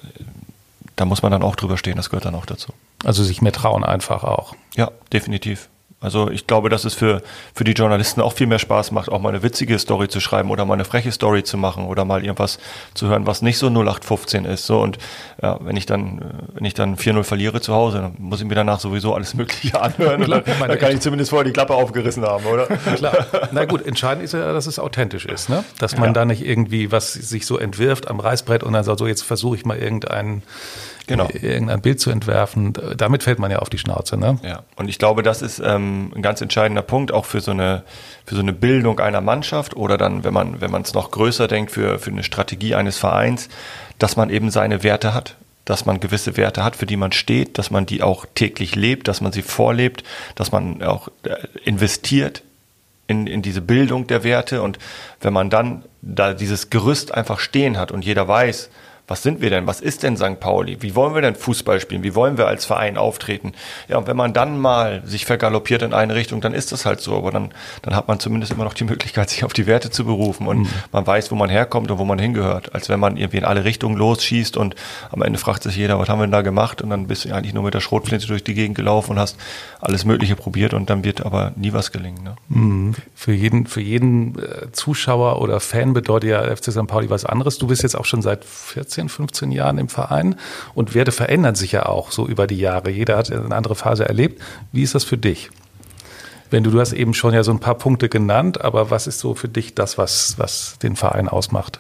[0.96, 2.72] da muss man dann auch drüber stehen, das gehört dann auch dazu.
[3.04, 4.56] Also sich mehr trauen einfach auch.
[4.76, 5.70] Ja, definitiv.
[6.04, 7.22] Also ich glaube, dass es für,
[7.56, 10.52] für die Journalisten auch viel mehr Spaß macht, auch mal eine witzige Story zu schreiben
[10.52, 12.60] oder mal eine freche Story zu machen oder mal irgendwas
[12.94, 14.66] zu hören, was nicht so 0815 ist.
[14.66, 14.98] So und
[15.42, 16.22] ja, wenn ich dann,
[16.54, 19.80] wenn ich dann 4-0 verliere zu Hause, dann muss ich mir danach sowieso alles Mögliche
[19.82, 20.22] anhören.
[20.24, 22.66] Klar, dann, dann kann ich zumindest vorher die Klappe aufgerissen haben, oder?
[22.96, 23.26] Klar.
[23.54, 25.64] Na gut, entscheidend ist ja, dass es authentisch ist, ne?
[25.80, 26.14] Dass man ja.
[26.14, 29.56] da nicht irgendwie was sich so entwirft am Reißbrett und dann sagt, so jetzt versuche
[29.56, 30.44] ich mal irgendeinen
[31.08, 31.30] genau.
[31.30, 32.74] irgendein Bild zu entwerfen.
[32.98, 34.18] Damit fällt man ja auf die Schnauze.
[34.18, 34.40] Ne?
[34.44, 37.84] Ja, und ich glaube, das ist ähm, ein ganz entscheidender Punkt auch für so eine
[38.26, 41.48] für so eine Bildung einer Mannschaft oder dann, wenn man wenn man es noch größer
[41.48, 43.50] denkt, für für eine Strategie eines Vereins,
[44.00, 45.36] dass man eben seine Werte hat
[45.66, 49.08] dass man gewisse Werte hat, für die man steht, dass man die auch täglich lebt,
[49.08, 50.04] dass man sie vorlebt,
[50.36, 52.44] dass man auch äh, investiert
[53.08, 54.80] in, in diese Bildung der Werte und
[55.22, 58.70] wenn man dann da dieses Gerüst einfach stehen hat und jeder weiß,
[59.06, 59.68] was sind wir denn?
[59.68, 60.40] Was ist denn St.
[60.40, 60.78] Pauli?
[60.82, 62.04] Wie wollen wir denn Fußball spielen?
[62.04, 63.52] Wie wollen wir als Verein auftreten?
[63.90, 67.02] Ja, und wenn man dann mal sich vergaloppiert in eine Richtung, dann ist das halt
[67.02, 67.18] so.
[67.18, 70.06] Aber dann, dann hat man zumindest immer noch die Möglichkeit, sich auf die Werte zu
[70.06, 70.70] berufen und mhm.
[70.94, 72.74] man weiß, wo man herkommt und wo man hingehört.
[72.74, 74.76] Als wenn man irgendwie in alle Richtungen losschießt und
[75.12, 76.82] am Ende fragt sich jeder, was haben wir denn da gemacht?
[76.82, 79.38] Und dann bist du eigentlich nur mit der Schrotflinte durch die Gegend gelaufen und hast
[79.82, 82.24] alles Mögliche probiert und dann wird aber nie was gelingen.
[82.24, 82.36] Ne?
[82.48, 82.96] Mhm.
[83.16, 86.88] Für jeden, für jeden äh, Zuschauer oder Fan bedeutet ja FC St.
[86.88, 87.58] Pauli was anderes.
[87.58, 90.36] Du bist jetzt auch schon seit 14 14, 15 Jahren im Verein
[90.76, 92.92] und Werte verändern sich ja auch so über die Jahre.
[92.92, 94.42] Jeder hat eine andere Phase erlebt.
[94.72, 95.50] Wie ist das für dich?
[96.52, 99.20] Wenn du, du hast eben schon ja so ein paar Punkte genannt, aber was ist
[99.20, 101.80] so für dich das, was, was den Verein ausmacht?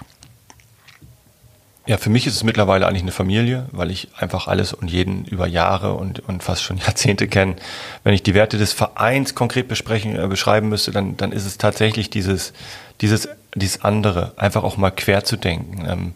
[1.85, 5.25] Ja, für mich ist es mittlerweile eigentlich eine Familie, weil ich einfach alles und jeden
[5.25, 7.57] über Jahre und, und fast schon Jahrzehnte kenne.
[8.03, 11.57] Wenn ich die Werte des Vereins konkret besprechen, äh, beschreiben müsste, dann, dann ist es
[11.57, 12.53] tatsächlich dieses,
[13.01, 15.85] dieses, dieses andere, einfach auch mal quer zu denken.
[15.87, 16.13] Ähm,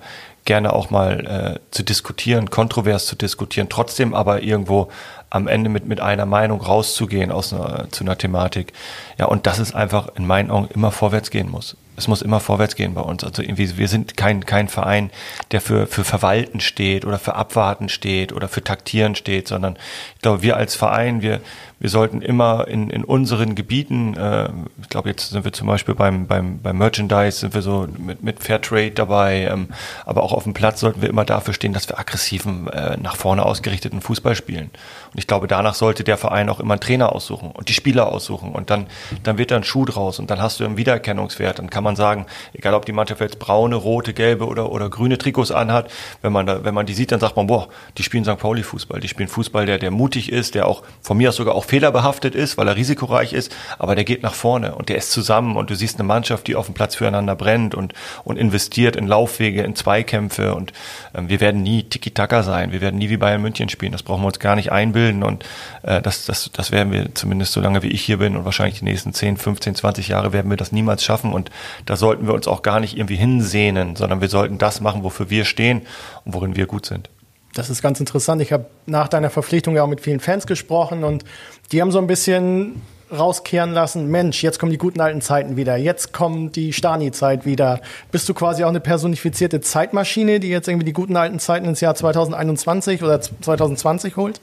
[0.48, 4.90] gerne auch mal äh, zu diskutieren, kontrovers zu diskutieren, trotzdem aber irgendwo
[5.30, 8.74] am Ende mit, mit einer Meinung rauszugehen aus einer, zu einer Thematik.
[9.20, 11.76] Ja, und dass es einfach in meinen Augen immer vorwärts gehen muss.
[11.98, 13.24] Es muss immer vorwärts gehen bei uns.
[13.24, 15.12] Also irgendwie, wir sind kein, kein Verein,
[15.52, 19.78] der für, für Verwalten steht oder für Abwarten steht oder für Taktieren steht, sondern
[20.16, 21.42] ich glaube, wir als Verein, wir,
[21.80, 24.50] wir sollten immer in, in unseren Gebieten, äh,
[24.82, 28.24] ich glaube, jetzt sind wir zum Beispiel beim, beim, beim Merchandise, sind wir so mit,
[28.24, 29.68] mit Fairtrade dabei, ähm,
[30.06, 33.16] aber auch auf dem Platz sollten wir immer dafür stehen, dass wir aggressiven, äh, nach
[33.16, 34.72] vorne ausgerichteten Fußball spielen.
[35.14, 38.12] Und ich glaube, danach sollte der Verein auch immer einen Trainer aussuchen und die Spieler
[38.12, 38.88] aussuchen und dann,
[39.24, 41.60] dann wird da ein Schuh draus und dann hast du einen Wiedererkennungswert.
[41.60, 45.18] Dann kann man sagen, egal ob die Mannschaft jetzt braune, rote, gelbe oder, oder grüne
[45.18, 48.26] Trikots anhat, wenn man da, wenn man die sieht, dann sagt man, boah, die spielen
[48.26, 48.38] St.
[48.38, 51.54] Pauli Fußball, die spielen Fußball, der, der mutig ist, der auch von mir aus sogar
[51.54, 55.12] auch fehlerbehaftet ist, weil er risikoreich ist, aber der geht nach vorne und der ist
[55.12, 58.96] zusammen und du siehst eine Mannschaft, die auf dem Platz füreinander brennt und, und investiert
[58.96, 60.74] in Laufwege, in Zweikämpfe und
[61.14, 64.22] ähm, wir werden nie Tiki-Taka sein, wir werden nie wie Bayern München spielen, das brauchen
[64.22, 65.46] wir uns gar nicht einbilden und
[65.84, 68.80] äh, das, das, das werden wir zumindest so lange wie ich hier bin und wahrscheinlich
[68.80, 71.50] die nächsten 10, 15, 20 Jahre werden wir das niemals schaffen und
[71.86, 75.30] da sollten wir uns auch gar nicht irgendwie hinsehnen, sondern wir sollten das machen, wofür
[75.30, 75.82] wir stehen
[76.26, 77.10] und worin wir gut sind.
[77.58, 78.40] Das ist ganz interessant.
[78.42, 81.24] Ich habe nach deiner Verpflichtung ja auch mit vielen Fans gesprochen und
[81.72, 85.78] die haben so ein bisschen rauskehren lassen, Mensch, jetzt kommen die guten alten Zeiten wieder,
[85.78, 87.80] jetzt kommt die Stani-Zeit wieder.
[88.12, 91.80] Bist du quasi auch eine personifizierte Zeitmaschine, die jetzt irgendwie die guten alten Zeiten ins
[91.80, 94.42] Jahr 2021 oder 2020 holt?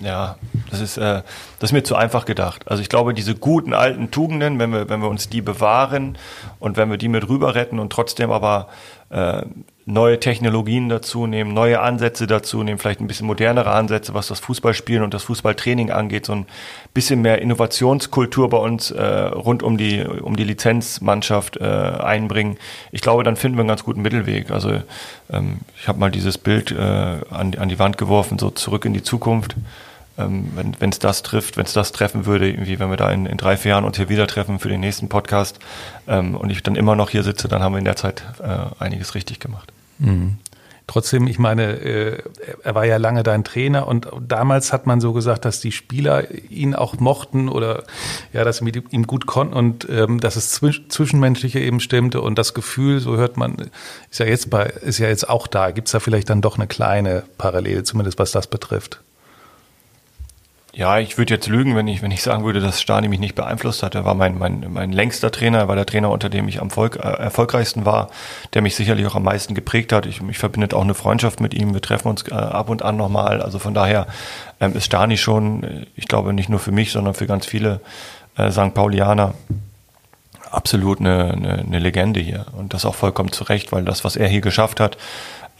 [0.00, 0.36] Ja,
[0.70, 1.22] das ist, äh,
[1.58, 2.68] das ist mir zu einfach gedacht.
[2.68, 6.18] Also ich glaube, diese guten alten Tugenden, wenn wir, wenn wir uns die bewahren
[6.60, 8.68] und wenn wir die mit rüber retten und trotzdem aber
[9.10, 9.42] äh,
[9.88, 14.38] neue Technologien dazu nehmen, neue Ansätze dazu nehmen, vielleicht ein bisschen modernere Ansätze, was das
[14.40, 16.46] Fußballspielen und das Fußballtraining angeht, so ein
[16.92, 22.58] bisschen mehr Innovationskultur bei uns äh, rund um die um die Lizenzmannschaft äh, einbringen.
[22.92, 24.50] Ich glaube, dann finden wir einen ganz guten Mittelweg.
[24.50, 24.82] Also
[25.32, 28.92] ähm, ich habe mal dieses Bild äh, an, an die Wand geworfen, so zurück in
[28.92, 29.56] die Zukunft.
[30.18, 33.24] Ähm, wenn es das trifft, wenn es das treffen würde, irgendwie, wenn wir da in,
[33.24, 35.60] in drei, vier Jahren uns hier wieder treffen für den nächsten Podcast
[36.08, 38.82] ähm, und ich dann immer noch hier sitze, dann haben wir in der Zeit äh,
[38.84, 39.72] einiges richtig gemacht.
[39.98, 40.38] Mhm.
[40.88, 42.22] Trotzdem, ich meine, äh,
[42.64, 46.24] er war ja lange dein Trainer und damals hat man so gesagt, dass die Spieler
[46.48, 47.84] ihn auch mochten oder
[48.32, 52.38] ja, dass sie mit ihm gut konnten und ähm, dass es zwischenmenschliche eben stimmte und
[52.38, 53.70] das Gefühl, so hört man,
[54.10, 55.72] ist ja jetzt bei, ist ja jetzt auch da.
[55.72, 59.02] Gibt es da vielleicht dann doch eine kleine Parallele, zumindest was das betrifft?
[60.74, 63.34] Ja, ich würde jetzt lügen, wenn ich, wenn ich sagen würde, dass Stani mich nicht
[63.34, 63.94] beeinflusst hat.
[63.94, 66.70] Er war mein, mein, mein längster Trainer, er war der Trainer, unter dem ich am
[66.70, 68.10] Volk, äh, erfolgreichsten war,
[68.52, 70.06] der mich sicherlich auch am meisten geprägt hat.
[70.06, 71.72] Ich, mich verbindet auch eine Freundschaft mit ihm.
[71.72, 73.40] Wir treffen uns äh, ab und an nochmal.
[73.40, 74.06] Also von daher
[74.60, 77.80] ähm, ist Stani schon, äh, ich glaube, nicht nur für mich, sondern für ganz viele
[78.36, 78.74] äh, St.
[78.74, 79.34] Paulianer
[80.50, 82.46] absolut eine, eine, eine Legende hier.
[82.52, 84.98] Und das auch vollkommen zu Recht, weil das, was er hier geschafft hat,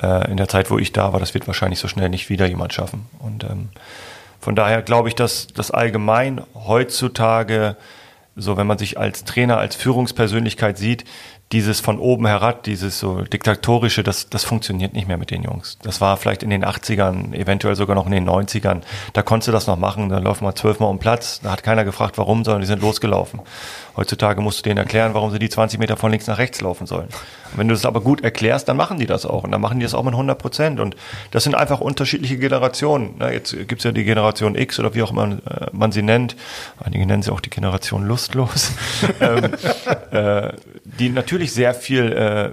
[0.03, 2.47] äh, in der Zeit, wo ich da war, das wird wahrscheinlich so schnell nicht wieder
[2.47, 3.07] jemand schaffen.
[3.19, 3.71] Und ähm,
[4.41, 7.77] von daher glaube ich, dass das allgemein heutzutage,
[8.37, 11.05] so wenn man sich als Trainer, als Führungspersönlichkeit sieht,
[11.53, 15.79] dieses von oben herab, dieses so diktatorische, das, das funktioniert nicht mehr mit den Jungs.
[15.83, 18.83] Das war vielleicht in den 80ern, eventuell sogar noch in den 90ern.
[19.15, 21.85] Da konntest du das noch machen, da läuft man zwölfmal um Platz, da hat keiner
[21.85, 23.41] gefragt, warum, sondern die sind losgelaufen.
[23.99, 26.87] Heutzutage musst du denen erklären, warum sie die 20 Meter von links nach rechts laufen
[26.87, 27.09] sollen.
[27.51, 29.43] Und wenn du das aber gut erklärst, dann machen die das auch.
[29.43, 30.79] Und dann machen die das auch mit 100 Prozent.
[30.79, 30.95] Und
[31.33, 33.17] das sind einfach unterschiedliche Generationen.
[33.19, 36.37] Na, jetzt gibt's ja die Generation X oder wie auch immer äh, man sie nennt.
[36.79, 38.71] Einige nennen sie auch die Generation lustlos.
[39.21, 39.51] ähm,
[40.13, 40.53] äh,
[40.85, 42.51] die natürlich sehr viel äh,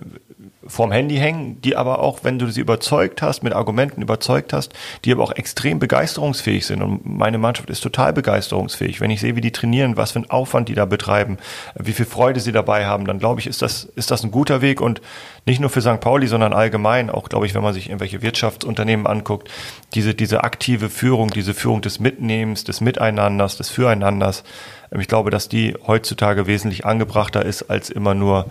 [0.67, 4.73] vorm Handy hängen, die aber auch, wenn du sie überzeugt hast, mit Argumenten überzeugt hast,
[5.03, 6.81] die aber auch extrem begeisterungsfähig sind.
[6.81, 9.01] Und meine Mannschaft ist total begeisterungsfähig.
[9.01, 11.37] Wenn ich sehe, wie die trainieren, was für einen Aufwand die da betreiben,
[11.77, 14.61] wie viel Freude sie dabei haben, dann glaube ich, ist das, ist das ein guter
[14.61, 15.01] Weg und
[15.45, 15.99] nicht nur für St.
[15.99, 19.49] Pauli, sondern allgemein, auch glaube ich, wenn man sich irgendwelche Wirtschaftsunternehmen anguckt,
[19.93, 24.43] diese, diese aktive Führung, diese Führung des Mitnehmens, des Miteinanders, des Füreinanders,
[24.91, 28.45] ich glaube, dass die heutzutage wesentlich angebrachter ist als immer nur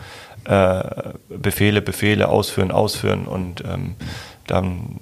[0.44, 0.84] äh,
[1.28, 3.96] Befehle, Befehle ausführen, ausführen und ähm,
[4.46, 5.00] dann,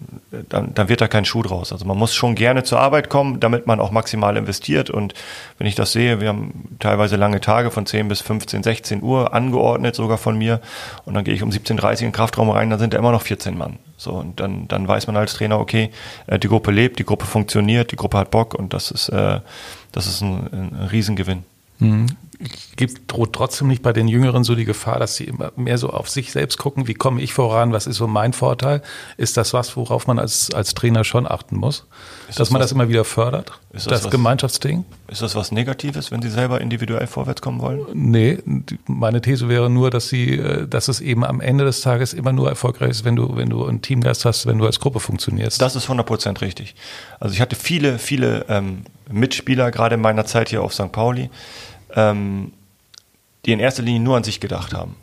[0.48, 1.72] dann, dann wird da kein Schuh draus.
[1.72, 4.88] Also man muss schon gerne zur Arbeit kommen, damit man auch maximal investiert.
[4.88, 5.14] Und
[5.59, 9.35] wenn ich das sehe, wir haben teilweise lange Tage von 10 bis 15, 16 Uhr
[9.35, 10.61] angeordnet, sogar von mir.
[11.05, 13.12] Und dann gehe ich um 17.30 Uhr in den Kraftraum rein, dann sind da immer
[13.12, 13.78] noch 14 Mann.
[13.96, 15.90] So, und dann, dann weiß man als Trainer, okay,
[16.26, 19.40] äh, die Gruppe lebt, die Gruppe funktioniert, die Gruppe hat Bock und das ist, äh,
[19.90, 21.44] das ist ein, ein Riesengewinn.
[21.78, 22.07] Mhm.
[22.76, 25.90] Gibt, droht trotzdem nicht bei den Jüngeren so die Gefahr, dass sie immer mehr so
[25.90, 28.83] auf sich selbst gucken, wie komme ich voran, was ist so mein Vorteil?
[29.16, 31.87] Ist das was, worauf man als, als Trainer schon achten muss?
[32.28, 33.52] Ist dass das man was, das immer wieder fördert?
[33.72, 34.85] Ist das, das was, Gemeinschaftsding?
[35.09, 37.87] Ist das was Negatives, wenn sie selber individuell vorwärts kommen wollen?
[37.92, 38.38] Nee,
[38.87, 42.33] meine These wäre nur, dass sie, äh, dass es eben am Ende des Tages immer
[42.33, 45.61] nur erfolgreich ist, wenn du, wenn du einen Teamgeist hast, wenn du als Gruppe funktionierst.
[45.61, 46.74] Das ist 100% richtig.
[47.20, 50.90] Also ich hatte viele, viele ähm, Mitspieler, gerade in meiner Zeit hier auf St.
[50.92, 51.31] Pauli,
[51.94, 52.52] ähm,
[53.44, 54.96] die in erster Linie nur an sich gedacht haben.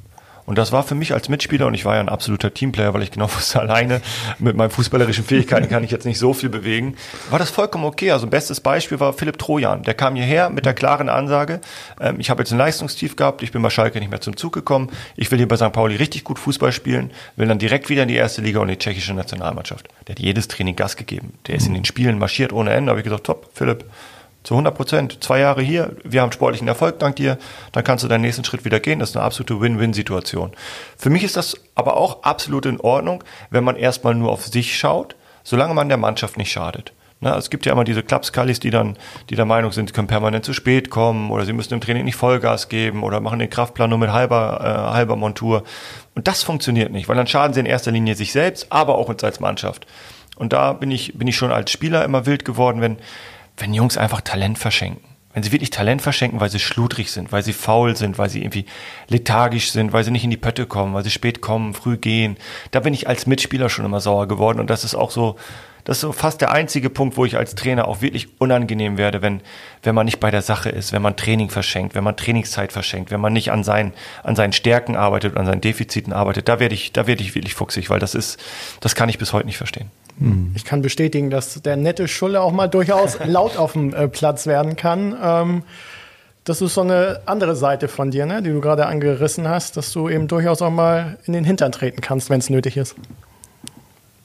[0.50, 3.04] Und das war für mich als Mitspieler, und ich war ja ein absoluter Teamplayer, weil
[3.04, 4.02] ich genau wusste, alleine
[4.40, 6.96] mit meinen fußballerischen Fähigkeiten kann ich jetzt nicht so viel bewegen,
[7.30, 8.10] war das vollkommen okay.
[8.10, 9.84] Also bestes Beispiel war Philipp Trojan.
[9.84, 11.62] Der kam hierher mit der klaren Ansage,
[12.02, 14.52] ähm, ich habe jetzt ein Leistungstief gehabt, ich bin bei Schalke nicht mehr zum Zug
[14.54, 15.72] gekommen, ich will hier bei St.
[15.72, 18.78] Pauli richtig gut Fußball spielen, will dann direkt wieder in die erste Liga und die
[18.78, 19.88] tschechische Nationalmannschaft.
[20.08, 21.34] Der hat jedes Training Gas gegeben.
[21.46, 22.90] Der ist in den Spielen marschiert ohne Ende.
[22.90, 23.86] Habe ich gesagt, top, Philipp,
[24.44, 25.24] zu 100 Prozent.
[25.24, 27.38] Zwei Jahre hier, wir haben sportlichen Erfolg dank dir,
[27.72, 29.00] dann kannst du deinen nächsten Schritt wieder gehen.
[29.00, 30.52] Das ist eine absolute Win-Win-Situation.
[30.98, 34.78] Für mich ist das aber auch absolut in Ordnung, wenn man erstmal nur auf sich
[34.78, 36.94] schaut, solange man der Mannschaft nicht schadet.
[37.22, 38.98] Na, es gibt ja immer diese Klapskallis, die dann,
[39.30, 42.06] die der Meinung sind, sie können permanent zu spät kommen oder sie müssen im Training
[42.06, 45.64] nicht Vollgas geben oder machen den Kraftplan nur mit halber, äh, halber Montur.
[46.16, 49.10] Und das funktioniert nicht, weil dann schaden sie in erster Linie sich selbst, aber auch
[49.10, 49.86] uns als Mannschaft.
[50.38, 52.98] Und da bin ich, bin ich schon als Spieler immer wild geworden, wenn,
[53.60, 55.04] wenn Jungs einfach Talent verschenken.
[55.34, 58.42] Wenn sie wirklich Talent verschenken, weil sie schludrig sind, weil sie faul sind, weil sie
[58.42, 58.66] irgendwie
[59.10, 62.36] lethargisch sind, weil sie nicht in die Pötte kommen, weil sie spät kommen, früh gehen.
[62.72, 64.60] Da bin ich als Mitspieler schon immer sauer geworden.
[64.60, 65.38] Und das ist auch so,
[65.84, 69.22] das ist so fast der einzige Punkt, wo ich als Trainer auch wirklich unangenehm werde,
[69.22, 69.42] wenn,
[69.84, 73.12] wenn man nicht bei der Sache ist, wenn man Training verschenkt, wenn man Trainingszeit verschenkt,
[73.12, 73.94] wenn man nicht an seinen,
[74.24, 76.48] an seinen Stärken arbeitet, an seinen Defiziten arbeitet.
[76.48, 78.40] Da werde ich, da werde ich wirklich fuchsig, weil das ist,
[78.82, 79.90] das kann ich bis heute nicht verstehen.
[80.20, 80.52] Hm.
[80.56, 84.46] Ich kann bestätigen, dass der nette Schulle auch mal durchaus laut auf dem äh, Platz
[84.46, 85.16] werden kann.
[85.22, 85.64] Ähm,
[86.44, 89.92] das ist so eine andere Seite von dir, ne, die du gerade angerissen hast, dass
[89.92, 92.96] du eben durchaus auch mal in den Hintern treten kannst, wenn es nötig ist.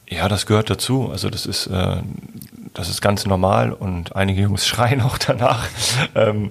[0.08, 1.10] Ja, das gehört dazu.
[1.10, 1.96] Also das ist, äh,
[2.72, 5.68] das ist ganz normal und einige Jungs schreien auch danach.
[6.14, 6.48] ähm,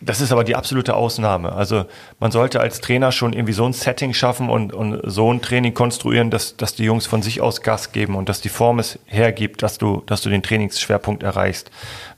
[0.00, 1.52] das ist aber die absolute Ausnahme.
[1.52, 1.84] Also
[2.20, 5.74] man sollte als Trainer schon irgendwie so ein Setting schaffen und, und so ein Training
[5.74, 8.98] konstruieren, dass, dass die Jungs von sich aus Gas geben und dass die Form es
[9.06, 11.70] hergibt, dass du, dass du den Trainingsschwerpunkt erreichst.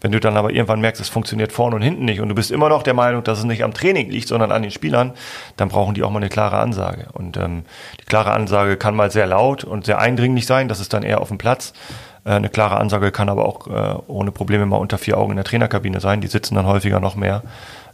[0.03, 2.51] Wenn du dann aber irgendwann merkst, es funktioniert vorne und hinten nicht und du bist
[2.51, 5.13] immer noch der Meinung, dass es nicht am Training liegt, sondern an den Spielern,
[5.57, 7.09] dann brauchen die auch mal eine klare Ansage.
[7.13, 7.65] Und ähm,
[8.01, 11.21] die klare Ansage kann mal sehr laut und sehr eindringlich sein, das ist dann eher
[11.21, 11.73] auf dem Platz.
[12.25, 15.37] Äh, eine klare Ansage kann aber auch äh, ohne Probleme mal unter vier Augen in
[15.37, 16.21] der Trainerkabine sein.
[16.21, 17.43] Die sitzen dann häufiger noch mehr.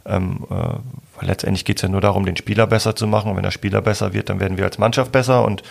[0.05, 3.31] Ähm, äh, weil letztendlich geht es ja nur darum, den Spieler besser zu machen.
[3.31, 5.43] Und wenn der Spieler besser wird, dann werden wir als Mannschaft besser.
[5.43, 5.63] Und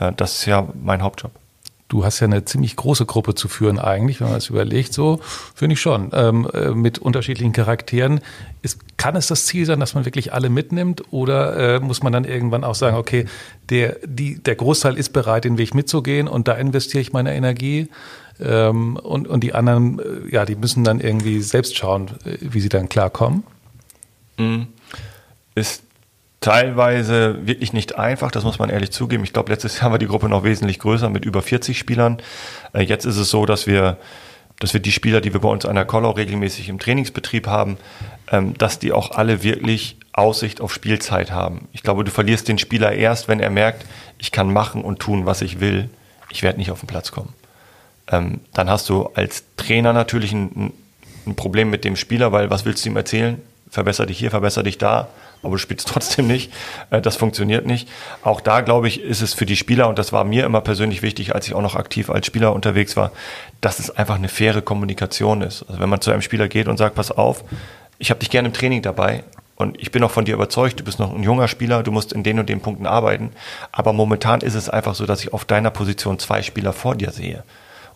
[0.00, 1.32] äh, das ist ja mein Hauptjob.
[1.94, 4.92] Du hast ja eine ziemlich große Gruppe zu führen eigentlich, wenn man es überlegt.
[4.92, 5.20] So
[5.54, 6.10] finde ich schon.
[6.12, 8.18] Ähm, äh, mit unterschiedlichen Charakteren.
[8.62, 11.04] Ist, kann es das Ziel sein, dass man wirklich alle mitnimmt?
[11.12, 13.26] Oder äh, muss man dann irgendwann auch sagen, okay,
[13.70, 17.88] der, die, der Großteil ist bereit, den Weg mitzugehen und da investiere ich meine Energie?
[18.40, 22.60] Ähm, und, und die anderen, äh, ja, die müssen dann irgendwie selbst schauen, äh, wie
[22.60, 23.44] sie dann klarkommen?
[24.36, 24.66] Mhm.
[25.54, 25.84] Ist
[26.44, 29.24] teilweise wirklich nicht einfach, das muss man ehrlich zugeben.
[29.24, 32.18] Ich glaube, letztes Jahr war die Gruppe noch wesentlich größer mit über 40 Spielern.
[32.74, 33.96] Äh, jetzt ist es so, dass wir,
[34.60, 37.78] dass wir die Spieler, die wir bei uns an der Collau regelmäßig im Trainingsbetrieb haben,
[38.30, 41.66] ähm, dass die auch alle wirklich Aussicht auf Spielzeit haben.
[41.72, 43.86] Ich glaube, du verlierst den Spieler erst, wenn er merkt,
[44.18, 45.88] ich kann machen und tun, was ich will.
[46.28, 47.32] Ich werde nicht auf den Platz kommen.
[48.12, 50.74] Ähm, dann hast du als Trainer natürlich ein,
[51.26, 53.40] ein Problem mit dem Spieler, weil was willst du ihm erzählen?
[53.70, 55.08] Verbesser dich hier, verbesser dich da
[55.44, 56.52] aber du spielst trotzdem nicht.
[56.90, 57.88] Äh, das funktioniert nicht.
[58.22, 61.02] Auch da, glaube ich, ist es für die Spieler, und das war mir immer persönlich
[61.02, 63.12] wichtig, als ich auch noch aktiv als Spieler unterwegs war,
[63.60, 65.64] dass es einfach eine faire Kommunikation ist.
[65.68, 67.44] Also wenn man zu einem Spieler geht und sagt, pass auf,
[67.98, 69.24] ich habe dich gerne im Training dabei,
[69.56, 72.12] und ich bin auch von dir überzeugt, du bist noch ein junger Spieler, du musst
[72.12, 73.30] in den und den Punkten arbeiten.
[73.70, 77.12] Aber momentan ist es einfach so, dass ich auf deiner Position zwei Spieler vor dir
[77.12, 77.44] sehe.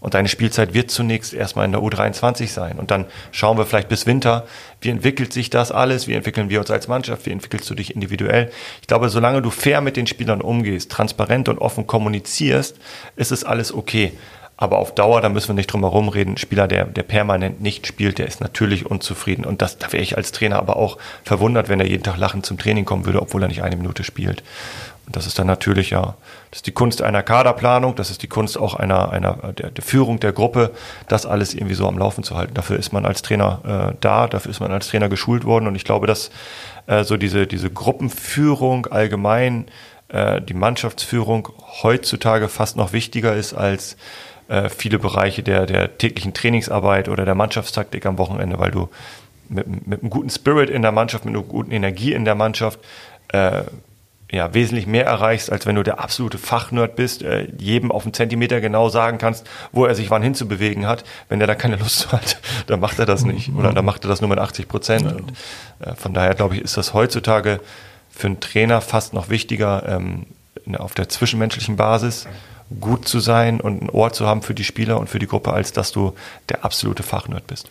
[0.00, 2.78] Und deine Spielzeit wird zunächst erstmal in der U23 sein.
[2.78, 4.46] Und dann schauen wir vielleicht bis Winter,
[4.80, 7.94] wie entwickelt sich das alles, wie entwickeln wir uns als Mannschaft, wie entwickelst du dich
[7.94, 8.50] individuell.
[8.80, 12.76] Ich glaube, solange du fair mit den Spielern umgehst, transparent und offen kommunizierst,
[13.16, 14.12] ist es alles okay.
[14.60, 17.60] Aber auf Dauer, da müssen wir nicht drum herum reden, ein Spieler, der, der permanent
[17.60, 19.44] nicht spielt, der ist natürlich unzufrieden.
[19.44, 22.44] Und das, da wäre ich als Trainer aber auch verwundert, wenn er jeden Tag lachend
[22.44, 24.42] zum Training kommen würde, obwohl er nicht eine Minute spielt.
[25.08, 26.16] Und das ist dann natürlich ja,
[26.50, 29.82] das ist die Kunst einer Kaderplanung, das ist die Kunst auch einer, einer der, der
[29.82, 30.70] Führung der Gruppe,
[31.08, 32.52] das alles irgendwie so am Laufen zu halten.
[32.52, 35.76] Dafür ist man als Trainer äh, da, dafür ist man als Trainer geschult worden und
[35.76, 36.30] ich glaube, dass
[36.88, 39.68] äh, so diese, diese Gruppenführung allgemein,
[40.08, 41.48] äh, die Mannschaftsführung
[41.82, 43.96] heutzutage fast noch wichtiger ist als
[44.48, 48.90] äh, viele Bereiche der, der täglichen Trainingsarbeit oder der Mannschaftstaktik am Wochenende, weil du
[49.48, 52.78] mit, mit einem guten Spirit in der Mannschaft, mit einer guten Energie in der Mannschaft
[53.28, 53.62] äh,
[54.30, 58.12] ja, wesentlich mehr erreichst, als wenn du der absolute Fachnerd bist, äh, jedem auf einen
[58.12, 61.04] Zentimeter genau sagen kannst, wo er sich wann hinzubewegen hat.
[61.28, 63.50] Wenn der da keine Lust hat, dann macht er das nicht.
[63.54, 65.06] Oder dann macht er das nur mit 80 Prozent.
[65.06, 65.12] Ja.
[65.12, 65.32] Und
[65.80, 67.60] äh, von daher, glaube ich, ist das heutzutage
[68.10, 70.26] für einen Trainer fast noch wichtiger, ähm,
[70.76, 72.26] auf der zwischenmenschlichen Basis
[72.80, 75.52] gut zu sein und ein Ohr zu haben für die Spieler und für die Gruppe,
[75.52, 76.14] als dass du
[76.50, 77.70] der absolute Fachnerd bist.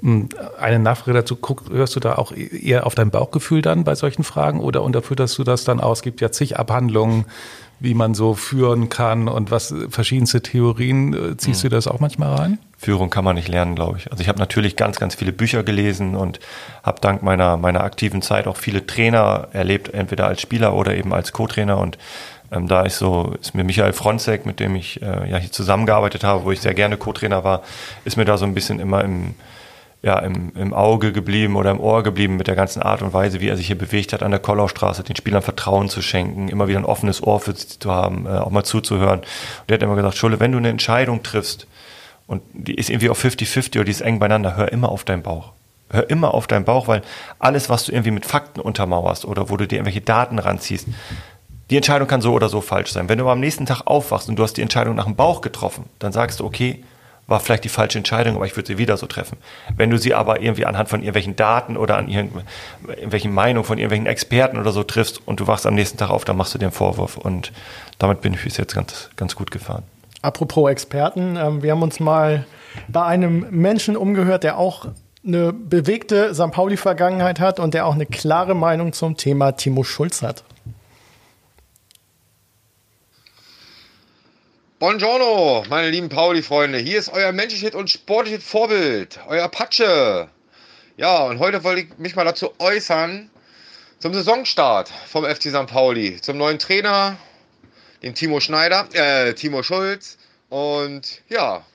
[0.00, 0.28] Hm,
[0.60, 4.22] eine Nachfrage dazu, guck, hörst du da auch eher auf dein Bauchgefühl dann bei solchen
[4.22, 5.98] Fragen oder unterfütterst du das dann aus?
[5.98, 7.24] Es gibt ja zig Abhandlungen,
[7.80, 11.14] wie man so führen kann und was verschiedenste Theorien.
[11.14, 11.70] Äh, ziehst mhm.
[11.70, 12.58] du das auch manchmal rein?
[12.76, 14.10] Führung kann man nicht lernen, glaube ich.
[14.10, 16.38] Also ich habe natürlich ganz, ganz viele Bücher gelesen und
[16.82, 21.12] habe dank meiner, meiner aktiven Zeit auch viele Trainer erlebt, entweder als Spieler oder eben
[21.12, 21.98] als Co-Trainer und
[22.50, 26.24] ähm, da ist so, ist mir Michael Fronzek, mit dem ich äh, ja hier zusammengearbeitet
[26.24, 27.62] habe, wo ich sehr gerne Co-Trainer war,
[28.04, 29.34] ist mir da so ein bisschen immer im,
[30.02, 33.40] ja, im, im Auge geblieben oder im Ohr geblieben mit der ganzen Art und Weise,
[33.40, 36.68] wie er sich hier bewegt hat an der Kollaustraße, den Spielern Vertrauen zu schenken, immer
[36.68, 39.20] wieder ein offenes Ohr für sie zu haben, äh, auch mal zuzuhören.
[39.20, 39.26] Und
[39.66, 41.66] er hat immer gesagt, Schulle, wenn du eine Entscheidung triffst
[42.28, 45.22] und die ist irgendwie auf 50-50 oder die ist eng beieinander, hör immer auf deinen
[45.22, 45.52] Bauch.
[45.90, 47.02] Hör immer auf deinen Bauch, weil
[47.38, 50.86] alles, was du irgendwie mit Fakten untermauerst oder wo du dir irgendwelche Daten ranziehst,
[51.70, 53.08] die Entscheidung kann so oder so falsch sein.
[53.08, 55.40] Wenn du aber am nächsten Tag aufwachst und du hast die Entscheidung nach dem Bauch
[55.40, 56.84] getroffen, dann sagst du, okay,
[57.28, 59.36] war vielleicht die falsche Entscheidung, aber ich würde sie wieder so treffen.
[59.76, 64.06] Wenn du sie aber irgendwie anhand von irgendwelchen Daten oder an irgendwelchen Meinungen von irgendwelchen
[64.06, 66.72] Experten oder so triffst und du wachst am nächsten Tag auf, dann machst du einen
[66.72, 67.18] Vorwurf.
[67.18, 67.52] Und
[67.98, 69.84] damit bin ich bis jetzt ganz, ganz gut gefahren.
[70.22, 72.46] Apropos Experten, ähm, wir haben uns mal
[72.88, 74.86] bei einem Menschen umgehört, der auch
[75.24, 76.50] eine bewegte St.
[76.50, 80.44] Pauli-Vergangenheit hat und der auch eine klare Meinung zum Thema Timo Schulz hat.
[84.80, 86.78] Buongiorno, meine lieben Pauli-Freunde.
[86.78, 90.28] Hier ist euer menschliches und sportliches Vorbild, euer Patsche.
[90.96, 93.28] Ja, und heute wollte ich mich mal dazu äußern
[93.98, 95.66] zum Saisonstart vom FC St.
[95.66, 97.16] Pauli, zum neuen Trainer,
[98.04, 100.16] den Timo Schneider, äh, Timo Schulz.
[100.48, 101.66] Und ja,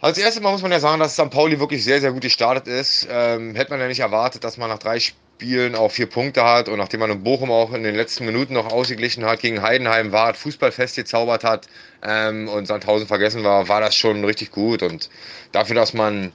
[0.00, 1.30] als erstes Mal muss man ja sagen, dass St.
[1.30, 3.06] Pauli wirklich sehr, sehr gut gestartet ist.
[3.08, 5.27] Ähm, hätte man ja nicht erwartet, dass man nach drei Spielen
[5.76, 8.72] auch vier Punkte hat und nachdem man in Bochum auch in den letzten Minuten noch
[8.72, 11.68] ausgeglichen hat gegen Heidenheim war, Fußballfest gezaubert hat
[12.02, 14.82] ähm, und Sandhausen vergessen war, war das schon richtig gut.
[14.82, 15.08] Und
[15.52, 16.32] dafür, dass man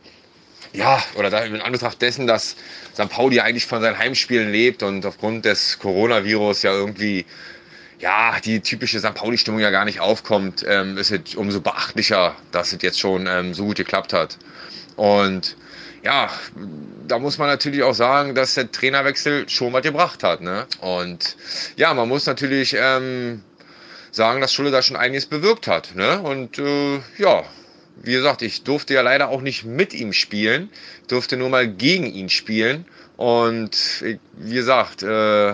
[0.73, 2.55] ja, oder in Anbetracht dessen, dass
[2.93, 3.09] St.
[3.09, 7.25] Pauli eigentlich von seinen Heimspielen lebt und aufgrund des Coronavirus ja irgendwie
[7.99, 9.13] ja, die typische St.
[9.13, 13.53] Pauli-Stimmung ja gar nicht aufkommt, ähm, ist es umso beachtlicher, dass es jetzt schon ähm,
[13.53, 14.37] so gut geklappt hat.
[14.95, 15.55] Und
[16.03, 16.29] ja,
[17.07, 20.41] da muss man natürlich auch sagen, dass der Trainerwechsel schon was gebracht hat.
[20.41, 20.67] Ne?
[20.81, 21.37] Und
[21.77, 23.41] ja, man muss natürlich ähm,
[24.11, 25.95] sagen, dass Schulle da schon einiges bewirkt hat.
[25.95, 26.21] Ne?
[26.21, 27.43] Und äh, ja,
[28.01, 30.69] wie gesagt, ich durfte ja leider auch nicht mit ihm spielen,
[31.07, 32.85] durfte nur mal gegen ihn spielen.
[33.15, 35.53] Und ich, wie gesagt, äh,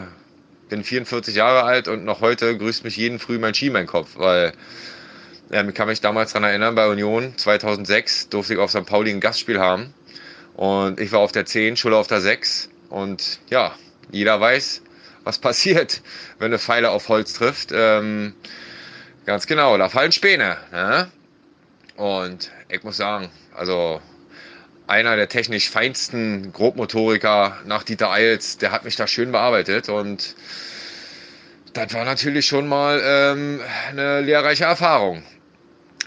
[0.70, 3.88] bin 44 Jahre alt und noch heute grüßt mich jeden Früh mein Ski in meinen
[3.88, 4.54] Kopf, weil
[5.52, 8.86] ja, ich kann mich damals daran erinnern, bei Union 2006 durfte ich auf St.
[8.86, 9.94] Pauli ein Gastspiel haben
[10.60, 12.68] und ich war auf der 10, Schulle auf der 6.
[12.90, 13.74] Und ja,
[14.12, 14.82] jeder weiß,
[15.24, 16.02] was passiert,
[16.38, 17.70] wenn eine Pfeile auf Holz trifft.
[17.72, 18.34] Ähm,
[19.26, 20.58] ganz genau, da fallen Späne.
[20.74, 21.10] Ne?
[21.96, 24.02] Und ich muss sagen, also
[24.86, 30.36] einer der technisch feinsten Grobmotoriker nach Dieter Eils, der hat mich da schön bearbeitet und
[31.72, 35.24] das war natürlich schon mal ähm, eine lehrreiche Erfahrung.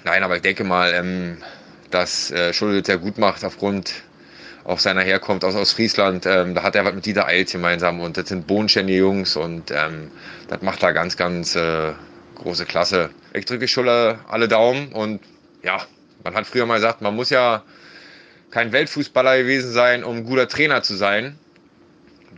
[0.04, 1.38] Nein, aber ich denke mal, ähm,
[1.90, 4.02] dass äh, Schulde sehr gut macht aufgrund
[4.64, 6.26] auch seiner herkommt aus, aus Friesland.
[6.26, 9.70] Ähm, da hat er was mit Dieter Eils gemeinsam und das sind bodenständige Jungs und
[9.70, 10.10] ähm,
[10.48, 11.92] das macht da ganz, ganz äh,
[12.36, 13.10] große Klasse.
[13.32, 15.20] Ich drücke Schuller alle Daumen und
[15.62, 15.82] ja,
[16.24, 17.62] man hat früher mal gesagt, man muss ja
[18.50, 21.38] kein Weltfußballer gewesen sein, um guter Trainer zu sein.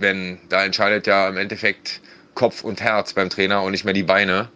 [0.01, 2.01] Denn da entscheidet ja im Endeffekt
[2.35, 4.49] Kopf und Herz beim Trainer und nicht mehr die Beine.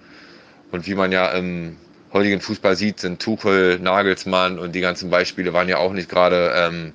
[0.71, 1.77] Und wie man ja im
[2.13, 6.53] heutigen Fußball sieht, sind Tuchel, Nagelsmann und die ganzen Beispiele waren ja auch nicht gerade
[6.55, 6.93] ähm,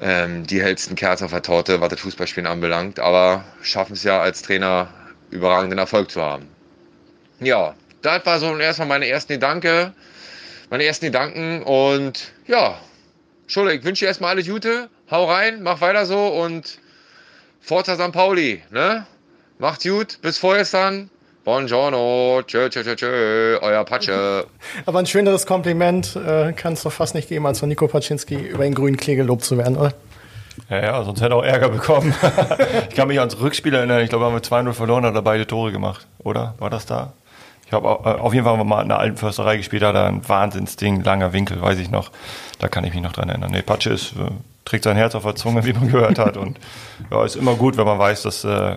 [0.00, 4.20] ähm, die hellsten Kerzen auf der Torte, was das Fußballspielen anbelangt, aber schaffen es ja
[4.20, 4.88] als Trainer
[5.30, 6.48] überragenden Erfolg zu haben.
[7.40, 9.94] Ja, das war so erstmal meine ersten Gedanken,
[10.70, 12.78] meine ersten Gedanken und ja,
[13.46, 16.78] Schule, ich wünsche dir erstmal alles Gute, hau rein, mach weiter so und
[17.60, 18.12] Forza St.
[18.12, 19.06] Pauli, ne?
[19.58, 21.10] Macht's gut, bis vorgestern.
[21.50, 24.46] Buongiorno, tschö, tschö, tschö, tschö, euer Patsche.
[24.86, 28.36] Aber ein schöneres Kompliment äh, kann es doch fast nicht geben, als von Nico Paczynski
[28.36, 29.92] über den grünen Klee gelobt zu werden, oder?
[30.68, 32.14] Ja, ja, sonst hätte er auch Ärger bekommen.
[32.88, 35.44] ich kann mich ans Rückspiel erinnern, ich glaube, haben wir 2-0 verloren, hat er beide
[35.44, 36.54] Tore gemacht, oder?
[36.60, 37.14] War das da?
[37.66, 40.06] Ich habe äh, auf jeden Fall mal in der alten Försterei gespielt, da hat er
[40.06, 42.12] ein Wahnsinnsding, langer Winkel, weiß ich noch.
[42.60, 43.50] Da kann ich mich noch dran erinnern.
[43.50, 44.30] Nee, Patsche ist, äh,
[44.64, 46.36] trägt sein Herz auf der Zunge, wie man gehört hat.
[46.36, 46.60] Und
[47.10, 48.76] ja, ist immer gut, wenn man weiß, dass äh,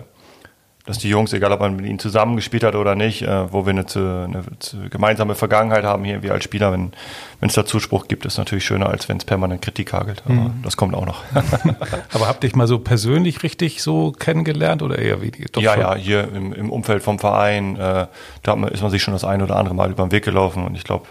[0.86, 3.70] dass die Jungs, egal ob man mit ihnen zusammengespielt hat oder nicht, äh, wo wir
[3.70, 6.92] eine, eine, eine, gemeinsame Vergangenheit haben hier, wie als Spieler, wenn
[7.40, 10.22] es da Zuspruch gibt, ist natürlich schöner, als wenn es permanent Kritik hagelt.
[10.26, 10.62] Aber mhm.
[10.62, 11.22] das kommt auch noch.
[12.12, 15.46] Aber habt ihr dich mal so persönlich richtig so kennengelernt oder eher wie die?
[15.50, 15.80] Doch ja, schon?
[15.80, 18.06] ja, hier im, im Umfeld vom Verein, äh,
[18.42, 20.76] da ist man sich schon das ein oder andere Mal über den Weg gelaufen und
[20.76, 21.06] ich glaube,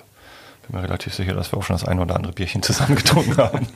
[0.68, 3.38] bin mir relativ sicher, dass wir auch schon das ein oder andere Bierchen zusammen getrunken
[3.38, 3.68] haben.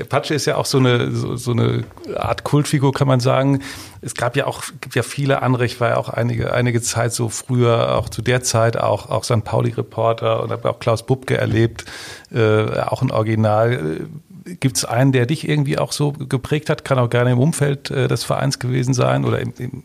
[0.00, 1.84] Apache ist ja auch so eine, so, so, eine
[2.16, 3.60] Art Kultfigur, kann man sagen.
[4.00, 5.64] Es gab ja auch, gibt ja viele andere.
[5.64, 9.24] Ich war ja auch einige, einige Zeit so früher, auch zu der Zeit auch, auch
[9.24, 9.44] St.
[9.44, 11.84] Pauli-Reporter und habe auch Klaus Bubke erlebt,
[12.32, 14.08] äh, auch ein Original.
[14.44, 16.84] Gibt es einen, der dich irgendwie auch so geprägt hat?
[16.84, 19.84] Kann auch gerne im Umfeld äh, des Vereins gewesen sein oder im, im,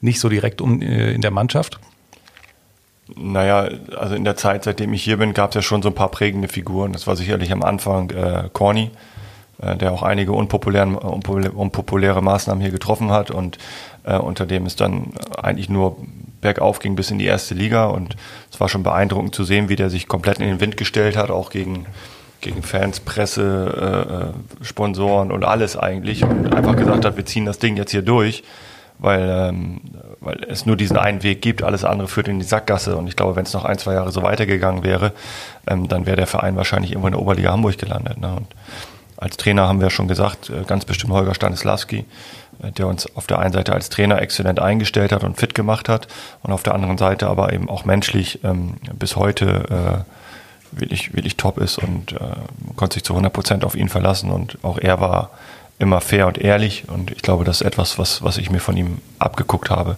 [0.00, 1.80] nicht so direkt um, äh, in der Mannschaft?
[3.14, 5.94] Naja, also in der Zeit, seitdem ich hier bin, gab es ja schon so ein
[5.94, 6.92] paar prägende Figuren.
[6.92, 8.90] Das war sicherlich am Anfang äh, Corny,
[9.60, 13.30] äh, der auch einige unpopulären, unpopuläre Maßnahmen hier getroffen hat.
[13.30, 13.58] Und
[14.04, 15.98] äh, unter dem es dann eigentlich nur
[16.40, 17.86] bergauf ging bis in die erste Liga.
[17.86, 18.16] Und
[18.50, 21.30] es war schon beeindruckend zu sehen, wie der sich komplett in den Wind gestellt hat,
[21.30, 21.84] auch gegen,
[22.40, 24.32] gegen Fans, Presse,
[24.62, 26.24] äh, Sponsoren und alles eigentlich.
[26.24, 28.44] Und einfach gesagt hat, wir ziehen das Ding jetzt hier durch,
[28.98, 29.80] weil, ähm,
[30.20, 33.16] weil es nur diesen einen Weg gibt, alles andere führt in die Sackgasse und ich
[33.16, 35.12] glaube, wenn es noch ein, zwei Jahre so weitergegangen wäre,
[35.66, 38.18] ähm, dann wäre der Verein wahrscheinlich irgendwo in der Oberliga Hamburg gelandet.
[38.18, 38.34] Ne?
[38.34, 38.46] Und
[39.16, 42.04] als Trainer haben wir schon gesagt, äh, ganz bestimmt Holger Stanislawski,
[42.62, 45.88] äh, der uns auf der einen Seite als Trainer exzellent eingestellt hat und fit gemacht
[45.88, 46.08] hat
[46.42, 51.36] und auf der anderen Seite aber eben auch menschlich ähm, bis heute äh, wirklich, wirklich
[51.36, 52.18] top ist und äh,
[52.76, 55.30] konnte sich zu 100 Prozent auf ihn verlassen und auch er war
[55.78, 58.76] immer fair und ehrlich und ich glaube, das ist etwas, was, was ich mir von
[58.76, 59.96] ihm abgeguckt habe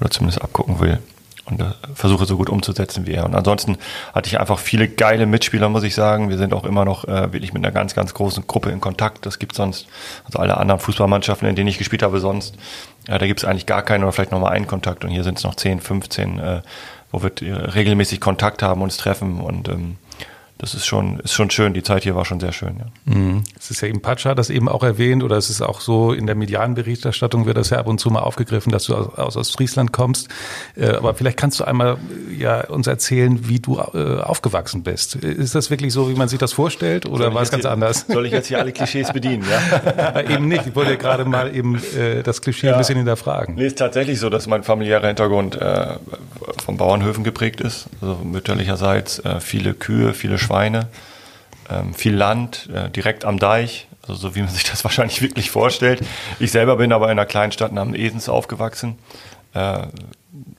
[0.00, 1.00] oder zumindest abgucken will
[1.46, 1.64] und äh,
[1.94, 3.24] versuche so gut umzusetzen wie er.
[3.24, 3.78] Und ansonsten
[4.14, 6.28] hatte ich einfach viele geile Mitspieler, muss ich sagen.
[6.28, 9.26] Wir sind auch immer noch äh, wirklich mit einer ganz, ganz großen Gruppe in Kontakt.
[9.26, 9.86] Das gibt sonst,
[10.24, 12.56] also alle anderen Fußballmannschaften, in denen ich gespielt habe, sonst,
[13.06, 15.04] äh, da gibt es eigentlich gar keinen oder vielleicht nochmal einen Kontakt.
[15.04, 16.62] Und hier sind es noch 10, 15, äh,
[17.12, 19.96] wo wir äh, regelmäßig Kontakt haben, uns treffen und ähm,
[20.58, 21.74] das ist schon, ist schon schön.
[21.74, 22.78] Die Zeit hier war schon sehr schön.
[22.78, 23.14] Ja.
[23.14, 23.44] Mhm.
[23.58, 26.26] Es ist ja eben Pacha das eben auch erwähnt oder es ist auch so in
[26.26, 29.92] der medialen Berichterstattung wird das ja ab und zu mal aufgegriffen, dass du aus, Ostfriesland
[29.92, 30.28] kommst.
[30.74, 31.98] Äh, aber vielleicht kannst du einmal
[32.36, 35.16] ja uns erzählen, wie du äh, aufgewachsen bist.
[35.16, 38.06] Ist das wirklich so, wie man sich das vorstellt oder war es ganz hier, anders?
[38.08, 39.44] Soll ich jetzt hier alle Klischees bedienen?
[39.50, 40.20] Ja?
[40.28, 40.66] eben nicht.
[40.66, 42.72] Ich wollte ja gerade mal eben äh, das Klischee ja.
[42.72, 43.56] ein bisschen hinterfragen.
[43.56, 45.96] Nee, ist tatsächlich so, dass mein familiärer Hintergrund äh,
[46.64, 47.88] von Bauernhöfen geprägt ist.
[48.00, 50.88] Also mütterlicherseits äh, viele Kühe, viele Schweine,
[51.70, 55.50] ähm, viel Land, äh, direkt am Deich, also so wie man sich das wahrscheinlich wirklich
[55.50, 56.00] vorstellt.
[56.38, 58.98] Ich selber bin aber in einer kleinen Stadt namens Esens aufgewachsen.
[59.54, 59.86] Äh,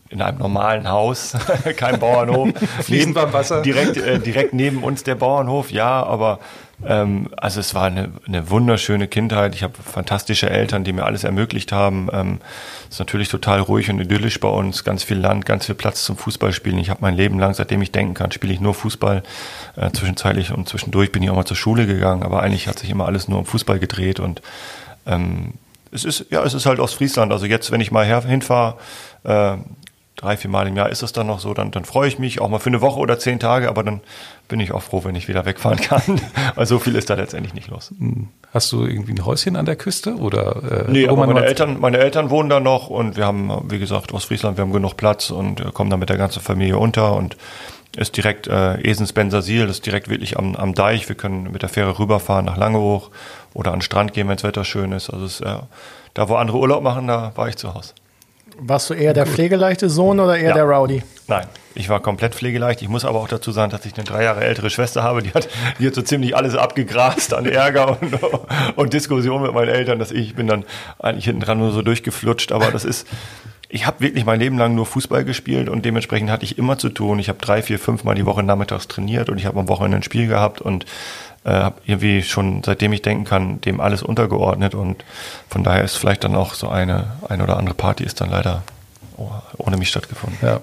[0.09, 1.33] in einem normalen Haus,
[1.77, 2.49] kein Bauernhof.
[2.81, 3.61] Fließend beim Wasser.
[3.61, 6.39] Direkt, äh, direkt neben uns der Bauernhof, ja, aber
[6.85, 9.55] ähm, also es war eine, eine wunderschöne Kindheit.
[9.55, 12.09] Ich habe fantastische Eltern, die mir alles ermöglicht haben.
[12.13, 12.39] Ähm,
[12.87, 16.03] es ist natürlich total ruhig und idyllisch bei uns, ganz viel Land, ganz viel Platz
[16.03, 16.77] zum Fußballspielen.
[16.79, 19.23] Ich habe mein Leben lang, seitdem ich denken kann, spiele ich nur Fußball.
[19.75, 22.89] Äh, zwischenzeitlich und zwischendurch bin ich auch mal zur Schule gegangen, aber eigentlich hat sich
[22.89, 24.41] immer alles nur um Fußball gedreht und
[25.05, 25.53] ähm,
[25.91, 27.31] es ist ja, es ist halt aus Friesland.
[27.31, 28.77] Also jetzt, wenn ich mal hinfahre,
[29.23, 29.55] äh,
[30.17, 32.41] drei, vier Mal im Jahr ist es dann noch so, dann, dann freue ich mich
[32.41, 34.01] auch mal für eine Woche oder zehn Tage, aber dann
[34.47, 36.01] bin ich auch froh, wenn ich wieder wegfahren kann.
[36.55, 37.93] Weil so viel ist da letztendlich nicht los.
[37.97, 38.27] Hm.
[38.53, 40.15] Hast du irgendwie ein Häuschen an der Küste?
[40.15, 43.79] Oder, äh, nee, aber meine Eltern, meine Eltern wohnen da noch und wir haben, wie
[43.79, 47.15] gesagt, Ostfriesland, wir haben genug Platz und äh, kommen da mit der ganzen Familie unter
[47.15, 47.37] und
[47.95, 51.07] ist direkt äh, Esens Bensersiel, das ist direkt wirklich am, am Deich.
[51.07, 53.11] Wir können mit der Fähre rüberfahren nach Langehoch
[53.53, 55.09] oder an den Strand gehen, wenn das Wetter schön ist.
[55.09, 55.57] Also ist, äh,
[56.13, 57.93] da, wo andere Urlaub machen, da war ich zu Hause.
[58.59, 60.53] Warst du eher der pflegeleichte Sohn oder eher ja.
[60.53, 61.03] der Rowdy?
[61.27, 61.45] Nein,
[61.75, 62.81] ich war komplett pflegeleicht.
[62.81, 65.21] Ich muss aber auch dazu sagen, dass ich eine drei Jahre ältere Schwester habe.
[65.21, 65.47] Die hat,
[65.77, 68.17] die hat so ziemlich alles abgegrast an Ärger und,
[68.75, 70.65] und Diskussion mit meinen Eltern, dass ich, bin dann
[70.99, 72.51] eigentlich hinten dran nur so durchgeflutscht.
[72.51, 73.07] Aber das ist,
[73.69, 76.89] ich habe wirklich mein Leben lang nur Fußball gespielt und dementsprechend hatte ich immer zu
[76.89, 77.19] tun.
[77.19, 79.97] Ich habe drei, vier, fünf Mal die Woche nachmittags trainiert und ich habe am Wochenende
[79.97, 80.85] ein Spiel gehabt und
[81.53, 85.03] habe irgendwie schon, seitdem ich denken kann, dem alles untergeordnet und
[85.49, 88.63] von daher ist vielleicht dann auch so eine, eine oder andere Party ist dann leider
[89.57, 90.37] ohne mich stattgefunden.
[90.41, 90.61] Ja.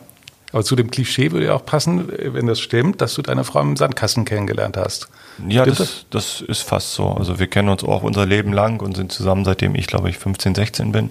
[0.53, 3.61] Aber zu dem Klischee würde ja auch passen, wenn das stimmt, dass du deine Frau
[3.61, 5.09] im Sandkasten kennengelernt hast.
[5.49, 7.09] Ja, das, das, ist fast so.
[7.09, 10.19] Also wir kennen uns auch unser Leben lang und sind zusammen, seitdem ich, glaube ich,
[10.19, 11.11] 15, 16 bin.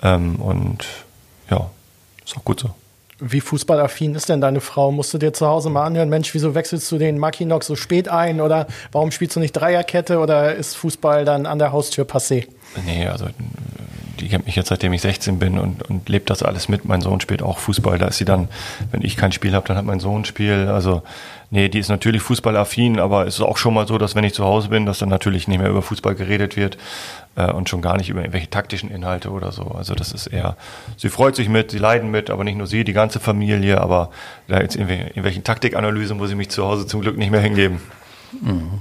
[0.00, 0.84] Ähm, und
[1.50, 1.68] ja,
[2.24, 2.72] ist auch gut so.
[3.24, 4.90] Wie fußballaffin ist denn deine Frau?
[4.90, 8.08] Musst du dir zu Hause mal anhören, Mensch, wieso wechselst du den Mackinock so spät
[8.08, 8.40] ein?
[8.40, 10.18] Oder warum spielst du nicht Dreierkette?
[10.18, 12.48] Oder ist Fußball dann an der Haustür passé?
[12.84, 13.26] Nee, also
[14.18, 16.84] die kennt mich jetzt seitdem ich 16 bin und, und lebt das alles mit.
[16.84, 17.98] Mein Sohn spielt auch Fußball.
[17.98, 18.48] Da ist sie dann,
[18.90, 20.68] wenn ich kein Spiel habe, dann hat mein Sohn ein Spiel.
[20.68, 21.02] Also,
[21.52, 24.34] nee, die ist natürlich fußballaffin, aber es ist auch schon mal so, dass wenn ich
[24.34, 26.78] zu Hause bin, dass dann natürlich nicht mehr über Fußball geredet wird
[27.36, 29.64] äh, und schon gar nicht über irgendwelche taktischen Inhalte oder so.
[29.66, 30.56] Also das ist eher,
[30.96, 34.10] sie freut sich mit, sie leiden mit, aber nicht nur sie, die ganze Familie, aber
[34.48, 37.80] da jetzt in irgendwelchen Taktikanalysen muss ich mich zu Hause zum Glück nicht mehr hingeben.
[38.40, 38.80] Mhm.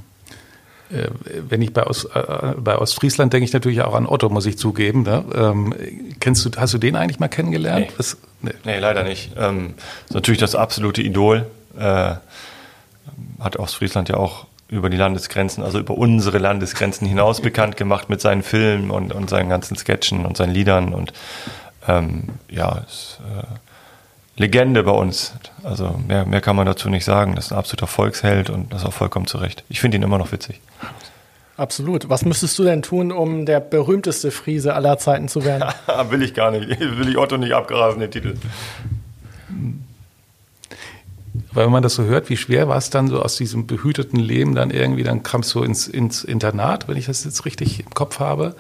[0.90, 1.10] Äh,
[1.50, 4.58] wenn ich bei, Ost, äh, bei Ostfriesland denke ich natürlich auch an Otto, muss ich
[4.58, 5.04] zugeben.
[5.04, 5.26] Ne?
[5.36, 5.76] Ähm,
[6.22, 7.88] kennst du, hast du den eigentlich mal kennengelernt?
[7.98, 8.06] Nee,
[8.42, 8.52] nee.
[8.64, 9.32] nee leider nicht.
[9.38, 9.74] Ähm,
[10.08, 11.48] ist natürlich das absolute Idol.
[11.78, 12.16] Äh,
[13.40, 18.22] hat Ostfriesland ja auch über die Landesgrenzen, also über unsere Landesgrenzen hinaus bekannt gemacht mit
[18.22, 21.14] seinen Filmen und, und seinen ganzen Sketchen und seinen Liedern und
[21.88, 23.44] ähm, ja, ist, äh,
[24.38, 25.34] Legende bei uns.
[25.64, 27.36] Also mehr, mehr kann man dazu nicht sagen.
[27.36, 29.64] Das ist ein absoluter Volksheld und das auch vollkommen zurecht.
[29.70, 30.62] Ich finde ihn immer noch witzig.
[31.58, 32.10] Absolut.
[32.10, 35.72] Was müsstest du denn tun, um der berühmteste Friese aller Zeiten zu werden?
[36.10, 36.68] Will ich gar nicht.
[36.80, 38.36] Will ich Otto nicht abgrasen, den Titel.
[41.54, 44.20] Weil wenn man das so hört, wie schwer war es dann so aus diesem behüteten
[44.20, 47.94] Leben dann irgendwie, dann kamst du ins, ins Internat, wenn ich das jetzt richtig im
[47.94, 48.56] Kopf habe.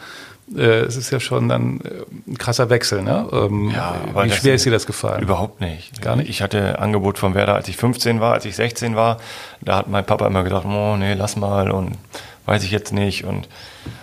[0.56, 3.02] äh, es ist ja schon dann äh, ein krasser Wechsel.
[3.02, 3.28] Ne?
[3.32, 5.22] Ähm, Ja, wie schwer ist dir das gefallen?
[5.22, 6.02] Überhaupt nicht.
[6.02, 6.30] Gar nicht?
[6.30, 9.18] Ich hatte Angebot von Werder, als ich 15 war, als ich 16 war.
[9.62, 11.98] Da hat mein Papa immer gesagt, oh nee, lass mal und
[12.46, 13.24] weiß ich jetzt nicht.
[13.24, 13.48] Und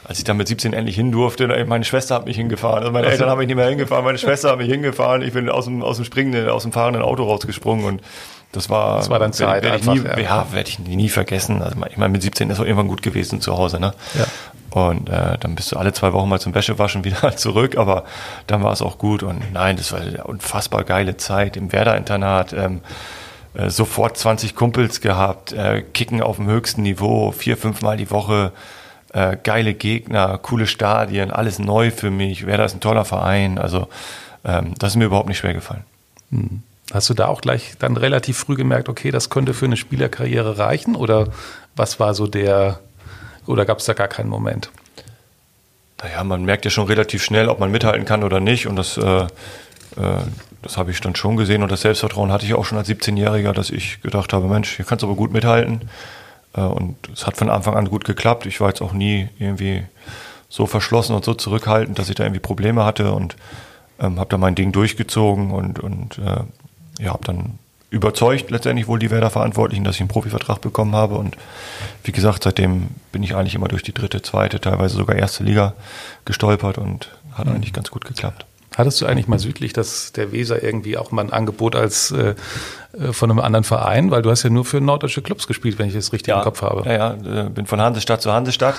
[0.05, 2.79] als ich dann mit 17 endlich hin durfte, meine Schwester hat mich hingefahren.
[2.79, 5.21] Also meine Eltern haben mich nicht mehr hingefahren, meine Schwester hat mich hingefahren.
[5.21, 8.01] Ich bin aus dem, aus dem springenden, aus dem fahrenden Auto rausgesprungen und
[8.53, 10.19] das war, Das war dann Zeit werd ich einfach, nie, ja.
[10.19, 11.63] ja, werde ich nie, vergessen.
[11.63, 13.93] Also ich meine, mit 17 ist auch irgendwann gut gewesen zu Hause, ne?
[14.15, 14.25] Ja.
[14.71, 18.05] Und äh, dann bist du alle zwei Wochen mal zum Wäschewaschen wieder zurück, aber
[18.47, 19.23] dann war es auch gut.
[19.23, 22.53] Und nein, das war eine unfassbar geile Zeit im Werder-Internat.
[22.53, 22.81] Ähm,
[23.55, 28.53] äh, sofort 20 Kumpels gehabt, äh, Kicken auf dem höchsten Niveau, vier, fünfmal die Woche,
[29.13, 32.47] äh, geile Gegner, coole Stadien, alles neu für mich.
[32.47, 33.89] Werder ist ein toller Verein, also
[34.45, 35.85] ähm, das ist mir überhaupt nicht schwer gefallen.
[36.93, 40.59] Hast du da auch gleich dann relativ früh gemerkt, okay, das könnte für eine Spielerkarriere
[40.59, 40.97] reichen?
[40.97, 41.29] Oder
[41.77, 42.81] was war so der,
[43.47, 44.71] oder gab es da gar keinen Moment?
[46.03, 48.67] Naja, man merkt ja schon relativ schnell, ob man mithalten kann oder nicht.
[48.67, 49.27] Und das, äh, äh,
[50.63, 51.63] das habe ich dann schon gesehen.
[51.63, 54.85] Und das Selbstvertrauen hatte ich auch schon als 17-Jähriger, dass ich gedacht habe, Mensch, hier
[54.85, 55.91] kannst du aber gut mithalten.
[56.55, 58.47] Äh, und es hat von Anfang an gut geklappt.
[58.47, 59.85] Ich war jetzt auch nie irgendwie
[60.49, 63.37] so verschlossen und so zurückhaltend, dass ich da irgendwie Probleme hatte und
[64.01, 66.41] ähm, habe da mein Ding durchgezogen und, und äh,
[66.99, 67.59] ja, habe dann
[67.91, 71.15] überzeugt letztendlich wohl die Werder-Verantwortlichen, dass ich einen Profivertrag bekommen habe.
[71.15, 71.37] Und
[72.05, 75.75] wie gesagt, seitdem bin ich eigentlich immer durch die dritte, zweite, teilweise sogar erste Liga
[76.25, 78.45] gestolpert und hat eigentlich ganz gut geklappt.
[78.77, 82.35] Hattest du eigentlich mal südlich dass der Weser irgendwie auch mal ein Angebot als äh,
[82.93, 84.11] äh, von einem anderen Verein?
[84.11, 86.63] Weil du hast ja nur für norddeutsche Clubs gespielt, wenn ich das richtig im Kopf
[86.63, 86.89] habe.
[86.89, 88.77] Ja, ja, äh, bin von Hansestadt zu Hansestadt.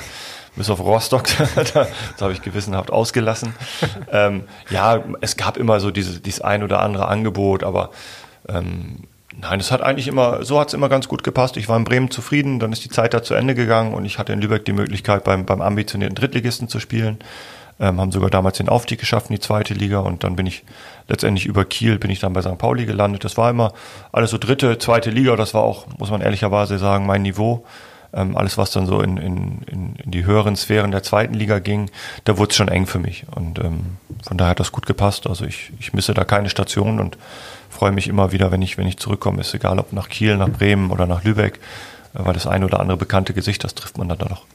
[0.60, 1.24] Bis auf Rostock,
[1.56, 1.88] das
[2.20, 3.54] habe ich gewissenhaft ausgelassen.
[4.12, 7.92] ähm, ja, es gab immer so diese, dieses ein oder andere Angebot, aber
[8.50, 9.06] ähm,
[9.40, 11.56] nein, es hat eigentlich immer, so hat es immer ganz gut gepasst.
[11.56, 14.20] Ich war in Bremen zufrieden, dann ist die Zeit da zu Ende gegangen und ich
[14.20, 17.20] hatte in Lübeck die Möglichkeit, beim, beim ambitionierten Drittligisten zu spielen.
[17.80, 20.66] Ähm, haben sogar damals den Aufstieg geschafft in die zweite Liga und dann bin ich
[21.08, 22.58] letztendlich über Kiel bin ich dann bei St.
[22.58, 23.24] Pauli gelandet.
[23.24, 23.72] Das war immer
[24.12, 27.64] alles so dritte, zweite Liga, das war auch, muss man ehrlicherweise sagen, mein Niveau.
[28.12, 31.92] Ähm, alles, was dann so in, in, in, die höheren Sphären der zweiten Liga ging,
[32.24, 33.26] da wurde es schon eng für mich.
[33.36, 35.28] Und ähm, von daher hat das gut gepasst.
[35.28, 37.18] Also ich, ich misse da keine Station und
[37.70, 39.42] freue mich immer wieder, wenn ich, wenn ich zurückkomme.
[39.42, 41.60] Ist egal, ob nach Kiel, nach Bremen oder nach Lübeck,
[42.16, 44.46] äh, weil das ein oder andere bekannte Gesicht, das trifft man dann da noch.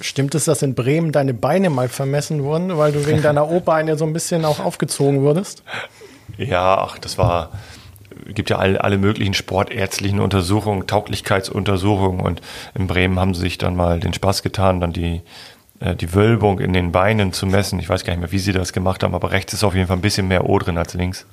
[0.00, 3.98] Stimmt es, dass in Bremen deine Beine mal vermessen wurden, weil du wegen deiner O-Beine
[3.98, 5.62] so ein bisschen auch aufgezogen wurdest?
[6.38, 7.50] Ja, ach, das war,
[8.26, 12.40] gibt ja alle, alle möglichen sportärztlichen Untersuchungen, Tauglichkeitsuntersuchungen und
[12.74, 15.22] in Bremen haben sie sich dann mal den Spaß getan, dann die,
[15.80, 17.78] äh, die Wölbung in den Beinen zu messen.
[17.78, 19.86] Ich weiß gar nicht mehr, wie sie das gemacht haben, aber rechts ist auf jeden
[19.86, 21.26] Fall ein bisschen mehr O drin als links.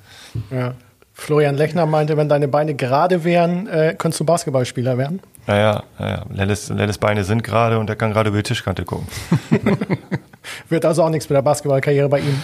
[0.50, 0.74] Ja.
[1.14, 5.20] Florian Lechner meinte, wenn deine Beine gerade wären, äh, könntest du Basketballspieler werden.
[5.46, 9.06] Naja, naja, Lelles, Lelles Beine sind gerade und er kann gerade über die Tischkante gucken.
[10.68, 12.42] Wird also auch nichts mit der Basketballkarriere bei ihm.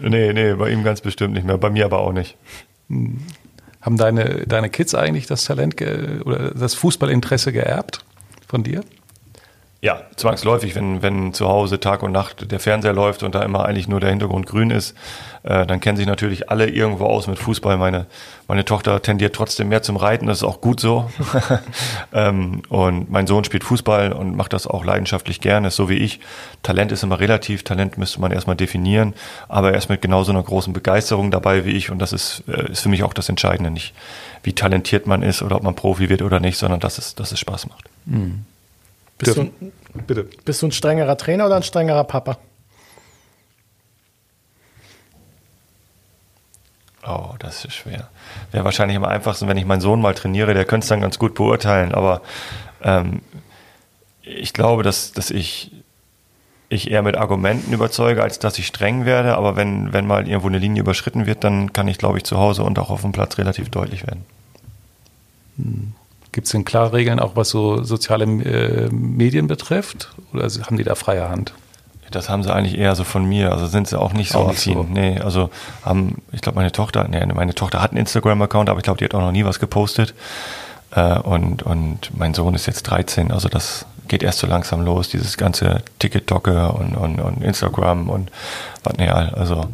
[0.00, 2.36] nee, nee, bei ihm ganz bestimmt nicht mehr, bei mir aber auch nicht.
[3.80, 5.80] Haben deine, deine Kids eigentlich das Talent
[6.24, 8.04] oder das Fußballinteresse geerbt
[8.46, 8.82] von dir?
[9.80, 13.64] Ja, zwangsläufig, wenn, wenn zu Hause Tag und Nacht der Fernseher läuft und da immer
[13.64, 14.96] eigentlich nur der Hintergrund grün ist,
[15.44, 17.76] äh, dann kennen sich natürlich alle irgendwo aus mit Fußball.
[17.76, 18.06] Meine,
[18.48, 21.08] meine Tochter tendiert trotzdem mehr zum Reiten, das ist auch gut so.
[22.12, 25.98] ähm, und mein Sohn spielt Fußball und macht das auch leidenschaftlich gerne, ist so wie
[25.98, 26.18] ich.
[26.64, 29.14] Talent ist immer relativ, Talent müsste man erstmal definieren,
[29.46, 32.72] aber er ist mit genauso einer großen Begeisterung dabei wie ich und das ist, äh,
[32.72, 33.94] ist für mich auch das Entscheidende, nicht
[34.42, 37.30] wie talentiert man ist oder ob man Profi wird oder nicht, sondern dass es, dass
[37.30, 37.88] es Spaß macht.
[39.18, 39.72] Bist du, Dürfen-
[40.06, 40.24] Bitte.
[40.44, 42.38] bist du ein strengerer Trainer oder ein strengerer Papa?
[47.06, 48.08] Oh, das ist schwer.
[48.52, 51.18] Wäre wahrscheinlich am einfachsten, wenn ich meinen Sohn mal trainiere, der könnte es dann ganz
[51.18, 51.94] gut beurteilen.
[51.94, 52.20] Aber
[52.82, 53.22] ähm,
[54.22, 55.70] ich glaube, dass, dass ich,
[56.68, 59.36] ich eher mit Argumenten überzeuge, als dass ich streng werde.
[59.36, 62.36] Aber wenn, wenn mal irgendwo eine Linie überschritten wird, dann kann ich, glaube ich, zu
[62.36, 64.26] Hause und auch auf dem Platz relativ deutlich werden.
[66.32, 70.10] Gibt es denn klare Regeln auch, was so soziale äh, Medien betrifft?
[70.32, 71.54] Oder haben die da freie Hand?
[72.10, 73.52] Das haben sie eigentlich eher so von mir.
[73.52, 74.74] Also sind sie auch nicht so Auch nicht affin.
[74.74, 74.82] so.
[74.88, 75.50] Nee, also
[75.84, 79.04] haben, ich glaube, meine Tochter, nee, meine Tochter hat einen Instagram-Account, aber ich glaube, die
[79.04, 80.14] hat auch noch nie was gepostet.
[80.90, 85.10] Äh, und, und mein Sohn ist jetzt 13, also das geht erst so langsam los,
[85.10, 88.30] dieses ganze TikTok und, und, und Instagram und
[88.82, 89.66] was, nee, also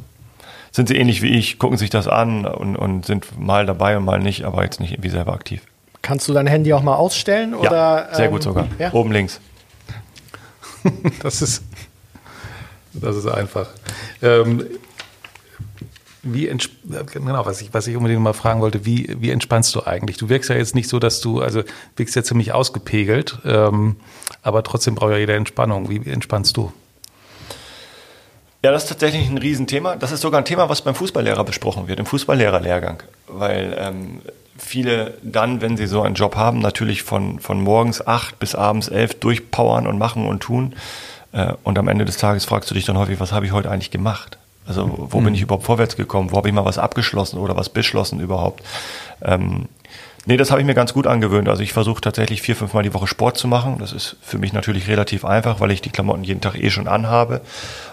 [0.73, 4.05] sind sie ähnlich wie ich, gucken sich das an und, und sind mal dabei und
[4.05, 5.63] mal nicht, aber jetzt nicht irgendwie selber aktiv.
[6.05, 7.55] Kannst du dein Handy auch mal ausstellen?
[7.55, 8.69] Oder, ja, sehr ähm, gut sogar.
[8.79, 8.93] Ja?
[8.93, 9.41] Oben links.
[11.23, 11.63] Das ist,
[12.93, 13.69] das ist einfach.
[14.21, 14.67] Ähm,
[16.23, 16.55] wie
[17.11, 20.19] genau, was ich, was ich unbedingt mal fragen wollte, wie, wie entspannst du eigentlich?
[20.19, 21.63] Du wirkst ja jetzt nicht so, dass du, also
[21.97, 23.97] wirkst ja ziemlich ausgepegelt, ähm,
[24.43, 25.89] aber trotzdem braucht ja jeder Entspannung.
[25.89, 26.71] Wie entspannst du?
[28.63, 29.97] Ja, das ist tatsächlich ein Riesenthema.
[29.97, 33.03] Das ist sogar ein Thema, was beim Fußballlehrer besprochen wird, im Fußballlehrerlehrgang.
[33.27, 34.21] Weil ähm,
[34.57, 38.89] viele dann, wenn sie so einen Job haben, natürlich von, von morgens acht bis abends
[38.89, 40.75] elf durchpowern und machen und tun.
[41.33, 43.71] Äh, und am Ende des Tages fragst du dich dann häufig, was habe ich heute
[43.71, 44.39] eigentlich gemacht?
[44.67, 45.25] Also wo mhm.
[45.25, 46.31] bin ich überhaupt vorwärts gekommen?
[46.31, 48.63] Wo habe ich mal was abgeschlossen oder was beschlossen überhaupt?
[49.23, 49.69] Ähm,
[50.25, 51.49] nee, das habe ich mir ganz gut angewöhnt.
[51.49, 53.77] Also ich versuche tatsächlich vier, fünf Mal die Woche Sport zu machen.
[53.79, 56.89] Das ist für mich natürlich relativ einfach, weil ich die Klamotten jeden Tag eh schon
[56.89, 57.43] anhabe.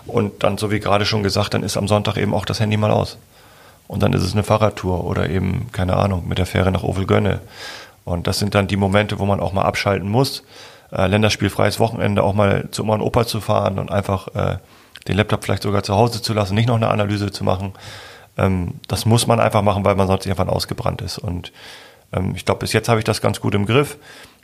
[0.06, 2.78] Und dann, so wie gerade schon gesagt, dann ist am Sonntag eben auch das Handy
[2.78, 3.18] mal aus.
[3.92, 7.42] Und dann ist es eine Fahrradtour oder eben, keine Ahnung, mit der Fähre nach Ovelgönne.
[8.06, 10.44] Und das sind dann die Momente, wo man auch mal abschalten muss.
[10.94, 14.60] Äh, länderspielfreies Wochenende auch mal zu Oma und Opa zu fahren und einfach äh,
[15.10, 17.74] den Laptop vielleicht sogar zu Hause zu lassen, nicht noch eine Analyse zu machen.
[18.38, 21.18] Ähm, das muss man einfach machen, weil man sonst irgendwann ausgebrannt ist.
[21.18, 21.52] Und
[22.14, 23.98] ähm, ich glaube, bis jetzt habe ich das ganz gut im Griff.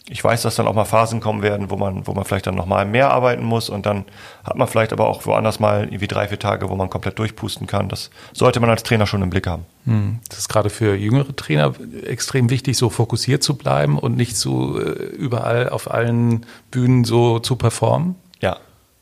[0.10, 2.55] Ich weiß, dass dann auch mal Phasen kommen werden, wo man, wo man vielleicht dann
[2.55, 4.05] noch mal mehr arbeiten muss und dann
[4.43, 7.68] hat man vielleicht aber auch woanders mal irgendwie drei, vier Tage, wo man komplett durchpusten
[7.68, 7.89] kann.
[7.89, 9.66] Das sollte man als Trainer schon im Blick haben.
[9.84, 10.20] Hm.
[10.30, 11.74] Das ist gerade für jüngere Trainer
[12.05, 17.39] extrem wichtig, so fokussiert zu bleiben und nicht so äh, überall auf allen Bühnen so
[17.39, 18.16] zu performen.
[18.39, 18.58] Ja,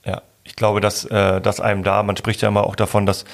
[0.06, 0.24] ja.
[0.44, 3.26] Ich glaube, dass, äh, dass einem da, man spricht ja immer auch davon, dass,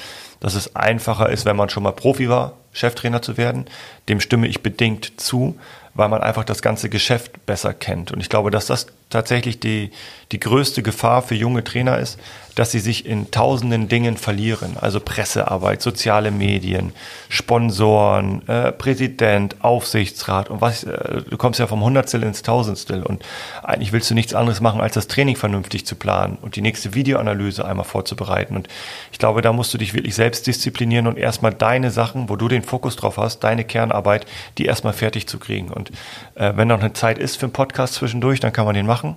[0.41, 3.65] dass es einfacher ist, wenn man schon mal Profi war, Cheftrainer zu werden.
[4.09, 5.57] Dem stimme ich bedingt zu,
[5.93, 8.11] weil man einfach das ganze Geschäft besser kennt.
[8.11, 9.91] Und ich glaube, dass das tatsächlich die,
[10.31, 12.19] die größte Gefahr für junge Trainer ist,
[12.55, 14.77] dass sie sich in tausenden Dingen verlieren.
[14.79, 16.93] Also Pressearbeit, soziale Medien,
[17.29, 23.23] Sponsoren, äh, Präsident, Aufsichtsrat und was, äh, du kommst ja vom Hundertstel ins Tausendstel und
[23.63, 26.93] eigentlich willst du nichts anderes machen, als das Training vernünftig zu planen und die nächste
[26.93, 28.55] Videoanalyse einmal vorzubereiten.
[28.55, 28.67] Und
[29.11, 32.47] ich glaube, da musst du dich wirklich selbst disziplinieren und erstmal deine Sachen, wo du
[32.47, 34.25] den Fokus drauf hast, deine Kernarbeit,
[34.57, 35.69] die erstmal fertig zu kriegen.
[35.69, 35.91] Und
[36.35, 39.15] äh, wenn noch eine Zeit ist für einen Podcast zwischendurch, dann kann man den machen.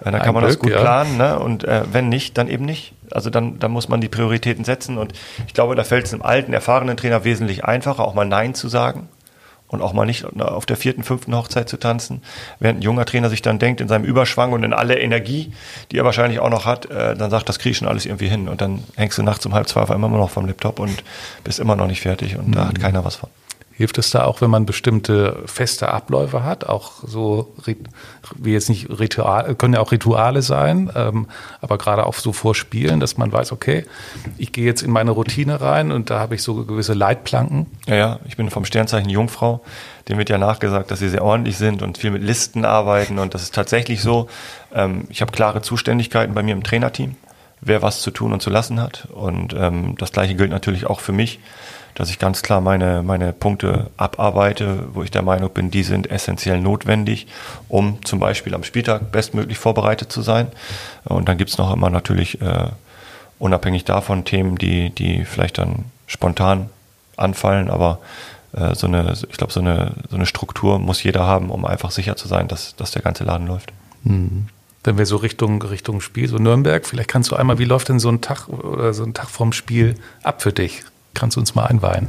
[0.00, 0.80] Äh, dann Ein kann man Glück, das gut ja.
[0.80, 1.16] planen.
[1.16, 1.38] Ne?
[1.38, 2.71] Und äh, wenn nicht, dann eben nicht.
[3.10, 4.98] Also dann, dann muss man die Prioritäten setzen.
[4.98, 5.12] Und
[5.46, 8.68] ich glaube, da fällt es einem alten, erfahrenen Trainer wesentlich einfacher, auch mal Nein zu
[8.68, 9.08] sagen
[9.72, 12.22] und auch mal nicht auf der vierten, fünften Hochzeit zu tanzen.
[12.60, 15.52] Während ein junger Trainer sich dann denkt, in seinem Überschwang und in aller Energie,
[15.90, 18.28] die er wahrscheinlich auch noch hat, äh, dann sagt, das kriege ich schon alles irgendwie
[18.28, 18.48] hin.
[18.48, 21.02] Und dann hängst du nachts um halb zwei auf einmal immer noch vom Laptop und
[21.42, 22.52] bist immer noch nicht fertig und mhm.
[22.52, 22.82] da hat mhm.
[22.82, 23.30] keiner was von.
[23.82, 27.52] Hilft es da auch, wenn man bestimmte feste Abläufe hat, auch so
[28.36, 31.26] wie jetzt nicht Ritual, können ja auch Rituale sein, ähm,
[31.60, 33.84] aber gerade auch so vor Spielen, dass man weiß, okay,
[34.38, 37.66] ich gehe jetzt in meine Routine rein und da habe ich so gewisse Leitplanken.
[37.88, 39.62] Ja, ja, ich bin vom Sternzeichen Jungfrau.
[40.08, 43.34] Dem wird ja nachgesagt, dass sie sehr ordentlich sind und viel mit Listen arbeiten und
[43.34, 44.28] das ist tatsächlich so.
[44.72, 47.16] Ähm, ich habe klare Zuständigkeiten bei mir im Trainerteam,
[47.60, 51.00] wer was zu tun und zu lassen hat und ähm, das gleiche gilt natürlich auch
[51.00, 51.40] für mich
[51.94, 56.10] dass ich ganz klar meine, meine Punkte abarbeite, wo ich der Meinung bin, die sind
[56.10, 57.26] essentiell notwendig,
[57.68, 60.48] um zum Beispiel am Spieltag bestmöglich vorbereitet zu sein.
[61.04, 62.68] Und dann gibt's noch immer natürlich äh,
[63.38, 66.70] unabhängig davon Themen, die, die vielleicht dann spontan
[67.16, 67.98] anfallen, aber
[68.52, 71.90] äh, so eine, ich glaube, so eine, so eine Struktur muss jeder haben, um einfach
[71.90, 73.72] sicher zu sein, dass, dass der ganze Laden läuft.
[74.04, 74.46] Mhm.
[74.84, 78.00] Wenn wir so Richtung, Richtung Spiel, so Nürnberg, vielleicht kannst du einmal, wie läuft denn
[78.00, 80.82] so ein Tag oder so ein Tag vorm Spiel ab für dich?
[81.14, 82.08] Kannst du uns mal einweihen?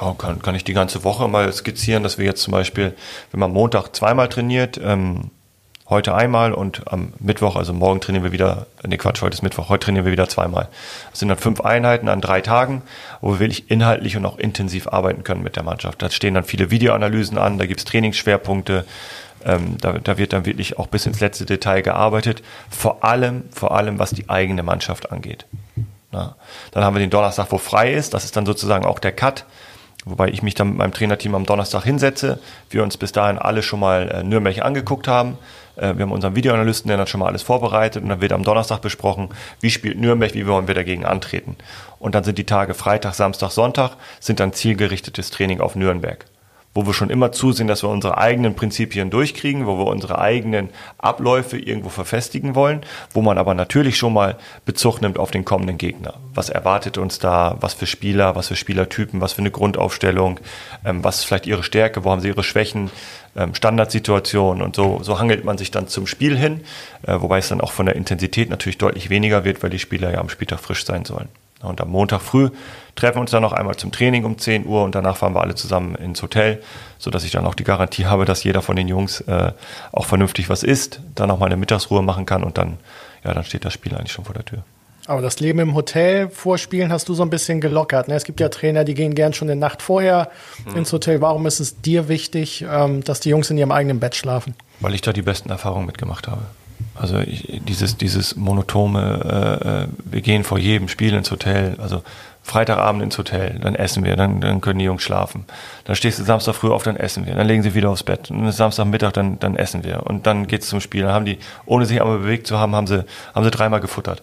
[0.00, 2.94] Ja, kann, kann ich die ganze Woche mal skizzieren, dass wir jetzt zum Beispiel,
[3.30, 5.30] wenn man Montag zweimal trainiert, ähm,
[5.88, 9.68] heute einmal und am Mittwoch, also morgen trainieren wir wieder, nee Quatsch, heute ist Mittwoch,
[9.68, 10.68] heute trainieren wir wieder zweimal.
[11.10, 12.82] Das sind dann fünf Einheiten an drei Tagen,
[13.20, 16.00] wo wir wirklich inhaltlich und auch intensiv arbeiten können mit der Mannschaft.
[16.00, 18.84] Da stehen dann viele Videoanalysen an, da gibt's Trainingsschwerpunkte,
[19.44, 23.72] ähm, da, da wird dann wirklich auch bis ins letzte Detail gearbeitet, vor allem, vor
[23.76, 25.44] allem was die eigene Mannschaft angeht.
[26.14, 26.36] Ja.
[26.70, 28.14] Dann haben wir den Donnerstag, wo frei ist.
[28.14, 29.44] Das ist dann sozusagen auch der Cut.
[30.06, 32.38] Wobei ich mich dann mit meinem Trainerteam am Donnerstag hinsetze.
[32.70, 35.38] Wir uns bis dahin alle schon mal äh, Nürnberg angeguckt haben.
[35.76, 38.02] Äh, wir haben unseren Videoanalysten, der dann schon mal alles vorbereitet.
[38.02, 41.56] Und dann wird am Donnerstag besprochen, wie spielt Nürnberg, wie wollen wir dagegen antreten.
[41.98, 46.26] Und dann sind die Tage Freitag, Samstag, Sonntag, sind dann zielgerichtetes Training auf Nürnberg
[46.74, 50.70] wo wir schon immer zusehen, dass wir unsere eigenen Prinzipien durchkriegen, wo wir unsere eigenen
[50.98, 55.78] Abläufe irgendwo verfestigen wollen, wo man aber natürlich schon mal Bezug nimmt auf den kommenden
[55.78, 56.14] Gegner.
[56.34, 60.40] Was erwartet uns da, was für Spieler, was für Spielertypen, was für eine Grundaufstellung,
[60.84, 62.90] ähm, was ist vielleicht ihre Stärke, wo haben sie ihre Schwächen,
[63.36, 66.60] ähm, Standardsituationen und so, so hangelt man sich dann zum Spiel hin,
[67.06, 70.12] äh, wobei es dann auch von der Intensität natürlich deutlich weniger wird, weil die Spieler
[70.12, 71.28] ja am Spieltag frisch sein sollen.
[71.64, 72.50] Und am Montag früh
[72.94, 75.40] treffen wir uns dann noch einmal zum Training um 10 Uhr und danach fahren wir
[75.40, 76.62] alle zusammen ins Hotel,
[76.98, 79.52] sodass ich dann auch die Garantie habe, dass jeder von den Jungs äh,
[79.92, 82.78] auch vernünftig was isst, dann auch mal eine Mittagsruhe machen kann und dann,
[83.24, 84.62] ja, dann steht das Spiel eigentlich schon vor der Tür.
[85.06, 88.08] Aber das Leben im Hotel vorspielen hast du so ein bisschen gelockert.
[88.08, 88.14] Ne?
[88.14, 90.30] Es gibt ja Trainer, die gehen gern schon eine Nacht vorher
[90.66, 90.78] mhm.
[90.78, 91.20] ins Hotel.
[91.20, 94.54] Warum ist es dir wichtig, ähm, dass die Jungs in ihrem eigenen Bett schlafen?
[94.80, 96.42] Weil ich da die besten Erfahrungen mitgemacht habe.
[96.94, 102.02] Also ich, dieses, dieses monotone, äh, äh, wir gehen vor jedem Spiel ins Hotel, also
[102.42, 105.46] Freitagabend ins Hotel, dann essen wir, dann, dann können die Jungs schlafen.
[105.84, 107.34] Dann stehst du Samstag früh auf, dann essen wir.
[107.34, 108.30] Dann legen sie wieder aufs Bett.
[108.30, 110.04] Und Samstagmittag, dann, dann essen wir.
[110.06, 111.04] Und dann geht's zum Spiel.
[111.04, 114.22] Dann haben die, ohne sich einmal bewegt zu haben, haben sie, haben sie dreimal gefuttert.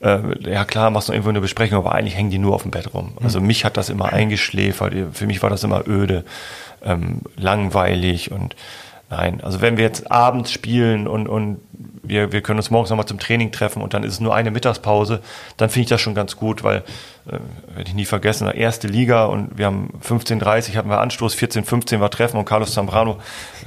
[0.00, 2.72] Äh, ja klar, machst du irgendwo eine Besprechung, aber eigentlich hängen die nur auf dem
[2.72, 3.12] Bett rum.
[3.22, 3.46] Also mhm.
[3.46, 4.92] mich hat das immer eingeschläfert.
[5.12, 6.24] Für mich war das immer öde,
[6.84, 8.56] ähm, langweilig und
[9.12, 9.40] nein.
[9.42, 11.60] Also wenn wir jetzt abends spielen und, und
[12.02, 14.50] wir, wir können uns morgens nochmal zum Training treffen und dann ist es nur eine
[14.50, 15.20] Mittagspause,
[15.56, 16.78] dann finde ich das schon ganz gut, weil,
[17.26, 17.38] äh,
[17.74, 22.10] werde ich nie vergessen, erste Liga und wir haben 15.30 hatten wir Anstoß, 14.15 war
[22.10, 23.18] Treffen und Carlos Zambrano,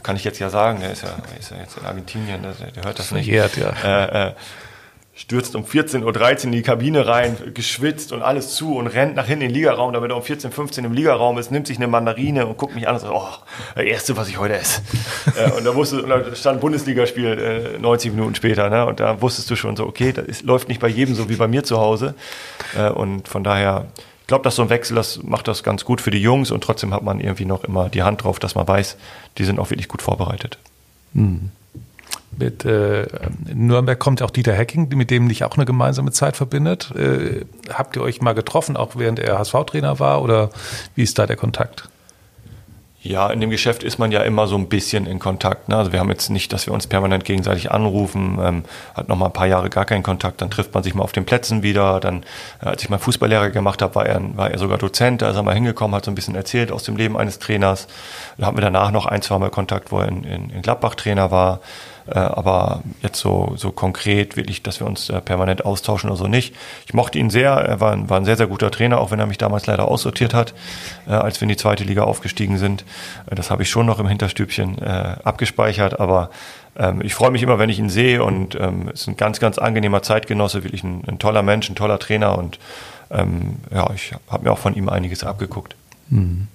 [0.04, 2.84] kann ich jetzt ja sagen, der ist ja, ist ja jetzt in Argentinien, der, der
[2.84, 3.26] hört das nicht.
[3.26, 3.70] Verjährt, ja.
[3.84, 4.34] Äh, äh,
[5.18, 9.26] stürzt um 14.13 Uhr in die Kabine rein, geschwitzt und alles zu und rennt nach
[9.26, 11.88] hinten in den Ligaraum, damit er um 14.15 Uhr im Ligaraum ist, nimmt sich eine
[11.88, 13.30] Mandarine und guckt mich an und sagt, oh,
[13.76, 14.82] das Erste, was ich heute esse.
[15.38, 18.86] äh, und da wusste, und da stand Bundesligaspiel äh, 90 Minuten später, ne?
[18.86, 21.38] Und da wusstest du schon so, okay, das ist, läuft nicht bei jedem so wie
[21.38, 22.14] bei mir zu Hause.
[22.78, 23.88] Äh, und von daher,
[24.20, 26.62] ich glaube, dass so ein Wechsel, das macht das ganz gut für die Jungs und
[26.62, 28.98] trotzdem hat man irgendwie noch immer die Hand drauf, dass man weiß,
[29.38, 30.58] die sind auch wirklich gut vorbereitet.
[31.14, 31.52] Mhm
[32.38, 33.08] mit äh,
[33.54, 36.92] Nürnberg kommt auch Dieter Hecking, mit dem dich auch eine gemeinsame Zeit verbindet.
[36.96, 40.50] Äh, habt ihr euch mal getroffen, auch während er HSV-Trainer war, oder
[40.96, 41.90] wie ist da der Kontakt?
[43.06, 45.70] Ja, in dem Geschäft ist man ja immer so ein bisschen in Kontakt.
[45.70, 45.78] Ne?
[45.78, 48.64] Also wir haben jetzt nicht, dass wir uns permanent gegenseitig anrufen, ähm,
[48.96, 51.12] hat noch mal ein paar Jahre gar keinen Kontakt, dann trifft man sich mal auf
[51.12, 52.00] den Plätzen wieder.
[52.00, 52.24] Dann,
[52.64, 55.36] äh, als ich mal Fußballlehrer gemacht habe, war er, war er sogar Dozent, da ist
[55.36, 57.86] er mal hingekommen, hat so ein bisschen erzählt aus dem Leben eines Trainers.
[58.40, 60.96] Da hatten wir danach noch ein, zwei Mal Kontakt, wo er in, in, in Gladbach
[60.96, 61.60] Trainer war.
[62.08, 66.28] Äh, aber jetzt so, so konkret wirklich, dass wir uns äh, permanent austauschen oder so
[66.28, 66.56] nicht.
[66.86, 69.20] Ich mochte ihn sehr, er war, ein, war ein sehr, sehr guter Trainer, auch wenn
[69.20, 70.54] er mich damals leider aussortiert hat,
[71.08, 72.86] äh, als wir in die zweite Liga aufgestiegen sind.
[73.28, 76.30] Das habe ich schon noch im Hinterstübchen abgespeichert, aber
[76.78, 79.58] ähm, ich freue mich immer, wenn ich ihn sehe und ähm, ist ein ganz, ganz
[79.58, 82.60] angenehmer Zeitgenosse, wirklich ein, ein toller Mensch, ein toller Trainer und
[83.12, 85.76] ähm, ja, ich habe mir auch von ihm einiges abgeguckt.
[86.10, 86.48] Mhm.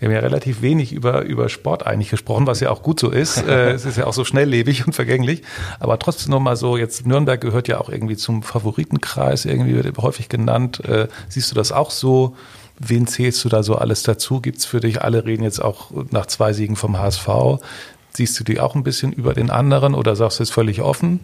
[0.00, 3.10] Wir haben ja relativ wenig über, über Sport eigentlich gesprochen, was ja auch gut so
[3.10, 3.36] ist.
[3.46, 5.42] äh, es ist ja auch so schnelllebig und vergänglich.
[5.78, 10.30] Aber trotzdem nochmal so, jetzt Nürnberg gehört ja auch irgendwie zum Favoritenkreis, irgendwie wird häufig
[10.30, 10.82] genannt.
[10.86, 12.34] Äh, siehst du das auch so?
[12.78, 14.40] Wen zählst du da so alles dazu?
[14.40, 17.28] Gibt's für dich, alle reden jetzt auch nach zwei Siegen vom HSV.
[18.14, 21.20] Siehst du die auch ein bisschen über den anderen oder sagst du es völlig offen?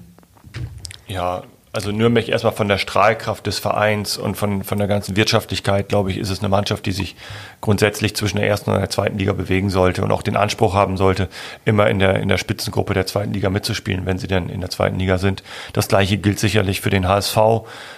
[1.09, 1.45] Ja,
[1.77, 6.11] also Nürnberg erstmal von der Strahlkraft des Vereins und von, von der ganzen Wirtschaftlichkeit, glaube
[6.11, 7.16] ich, ist es eine Mannschaft, die sich
[7.61, 10.97] grundsätzlich zwischen der ersten und der zweiten Liga bewegen sollte und auch den Anspruch haben
[10.97, 11.29] sollte,
[11.66, 14.70] immer in der, in der Spitzengruppe der zweiten Liga mitzuspielen, wenn sie denn in der
[14.70, 15.43] zweiten Liga sind.
[15.74, 17.37] Das gleiche gilt sicherlich für den HSV,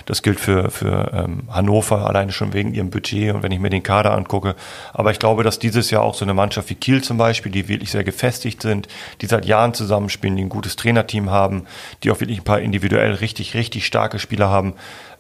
[0.07, 3.71] das gilt für, für ähm, Hannover, alleine schon wegen ihrem Budget und wenn ich mir
[3.71, 4.57] den Kader angucke.
[4.93, 7.69] Aber ich glaube, dass dieses Jahr auch so eine Mannschaft wie Kiel zum Beispiel, die
[7.69, 8.89] wirklich sehr gefestigt sind,
[9.21, 11.67] die seit Jahren zusammenspielen, die ein gutes Trainerteam haben,
[12.03, 14.75] die auch wirklich ein paar individuell richtig, richtig richtig starke Spieler haben,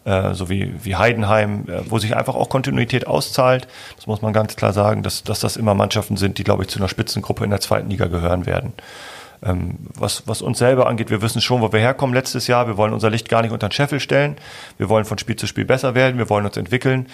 [0.05, 3.69] äh, so wie, wie Heidenheim, äh, wo sich einfach auch Kontinuität auszahlt.
[3.97, 6.71] Das muss man ganz klar sagen, dass, dass das immer Mannschaften sind, die, glaube ich,
[6.71, 8.73] zu einer Spitzengruppe in der zweiten Liga gehören werden.
[9.41, 12.67] Ähm, was, was uns selber angeht, wir wissen schon, wo wir herkommen letztes Jahr.
[12.67, 14.37] Wir wollen unser Licht gar nicht unter den Scheffel stellen.
[14.79, 16.19] Wir wollen von Spiel zu Spiel besser werden.
[16.19, 17.07] Wir wollen uns entwickeln.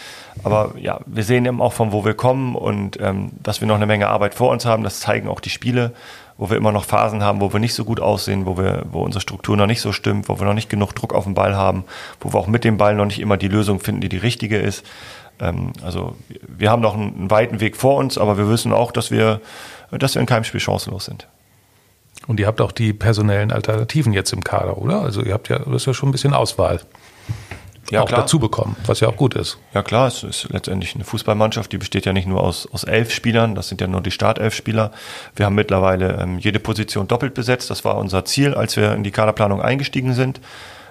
[0.42, 3.74] Aber ja, wir sehen eben auch, von wo wir kommen und ähm, dass wir noch
[3.74, 4.84] eine Menge Arbeit vor uns haben.
[4.84, 5.92] Das zeigen auch die Spiele
[6.36, 9.02] wo wir immer noch Phasen haben, wo wir nicht so gut aussehen, wo wir, wo
[9.02, 11.54] unsere Struktur noch nicht so stimmt, wo wir noch nicht genug Druck auf den Ball
[11.54, 11.84] haben,
[12.20, 14.58] wo wir auch mit dem Ball noch nicht immer die Lösung finden, die die richtige
[14.58, 14.84] ist.
[15.40, 16.16] Ähm, also
[16.46, 19.40] wir haben noch einen, einen, weiten Weg vor uns, aber wir wissen auch, dass wir,
[19.90, 21.28] dass wir in keinem Spiel chancenlos sind.
[22.26, 25.02] Und ihr habt auch die personellen Alternativen jetzt im Kader, oder?
[25.02, 26.80] Also ihr habt ja, das ist ja schon ein bisschen Auswahl
[27.90, 28.22] ja, auch klar.
[28.22, 29.58] dazu bekommen, was ja auch gut ist.
[29.74, 33.12] Ja klar, es ist letztendlich eine Fußballmannschaft, die besteht ja nicht nur aus, aus elf
[33.12, 34.90] Spielern, das sind ja nur die Startelf-Spieler.
[35.36, 39.04] Wir haben mittlerweile ähm, jede Position doppelt besetzt, das war unser Ziel, als wir in
[39.04, 40.40] die Kaderplanung eingestiegen sind.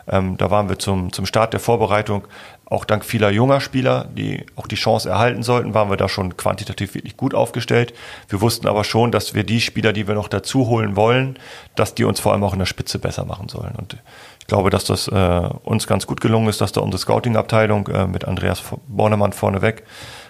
[0.07, 2.27] Ähm, da waren wir zum, zum Start der Vorbereitung,
[2.65, 6.35] auch dank vieler junger Spieler, die auch die Chance erhalten sollten, waren wir da schon
[6.35, 7.93] quantitativ wirklich gut aufgestellt.
[8.27, 11.37] Wir wussten aber schon, dass wir die Spieler, die wir noch dazu holen wollen,
[11.75, 13.75] dass die uns vor allem auch in der Spitze besser machen sollen.
[13.77, 13.97] Und
[14.43, 18.07] ich glaube, dass das äh, uns ganz gut gelungen ist, dass da unsere Scouting-Abteilung äh,
[18.07, 19.83] mit Andreas Bornemann vorneweg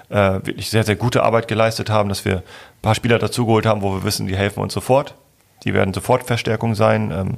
[0.10, 2.44] äh, wirklich sehr, sehr gute Arbeit geleistet haben, dass wir ein
[2.84, 5.16] paar Spieler dazugeholt haben, wo wir wissen, die helfen uns sofort.
[5.64, 7.10] Die werden sofort Verstärkung sein.
[7.10, 7.38] Ähm,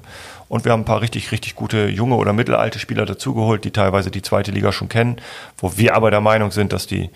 [0.50, 4.12] und wir haben ein paar richtig, richtig gute junge oder mittelalte Spieler dazugeholt, die teilweise
[4.12, 5.22] die zweite Liga schon kennen,
[5.58, 7.10] wo wir aber der Meinung sind, dass die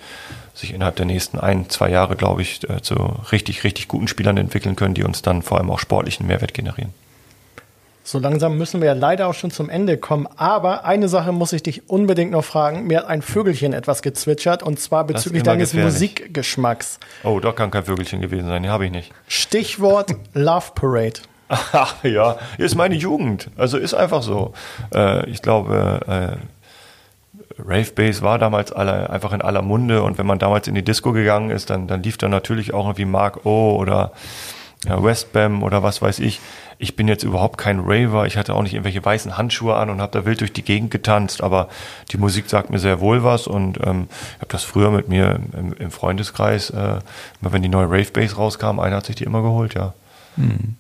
[0.54, 2.96] sich innerhalb der nächsten ein, zwei Jahre, glaube ich, äh, zu
[3.34, 6.94] richtig, richtig guten Spielern entwickeln können, die uns dann vor allem auch sportlichen Mehrwert generieren.
[8.10, 10.28] So langsam müssen wir ja leider auch schon zum Ende kommen.
[10.36, 12.88] Aber eine Sache muss ich dich unbedingt noch fragen.
[12.88, 15.94] Mir hat ein Vögelchen etwas gezwitschert und zwar bezüglich deines gefährlich.
[15.94, 17.00] Musikgeschmacks.
[17.24, 18.64] Oh, doch kann kein Vögelchen gewesen sein.
[18.64, 19.12] Die habe ich nicht.
[19.28, 21.20] Stichwort Love Parade.
[21.50, 23.52] Ach ja, ist meine Jugend.
[23.56, 24.54] Also ist einfach so.
[24.92, 30.26] Äh, ich glaube, äh, Rave Bass war damals alle, einfach in aller Munde und wenn
[30.26, 33.46] man damals in die Disco gegangen ist, dann, dann lief da natürlich auch irgendwie Mark
[33.46, 34.14] O oder
[34.88, 36.40] ja, Westbam oder was weiß ich.
[36.82, 38.26] Ich bin jetzt überhaupt kein Raver.
[38.26, 40.92] Ich hatte auch nicht irgendwelche weißen Handschuhe an und habe da wild durch die Gegend
[40.92, 41.44] getanzt.
[41.44, 41.68] Aber
[42.12, 45.40] die Musik sagt mir sehr wohl was und ähm, ich habe das früher mit mir
[45.58, 47.00] im, im Freundeskreis, äh,
[47.42, 49.94] immer wenn die neue Rave Bass rauskam, einer hat sich die immer geholt, ja.
[50.36, 50.78] Hm.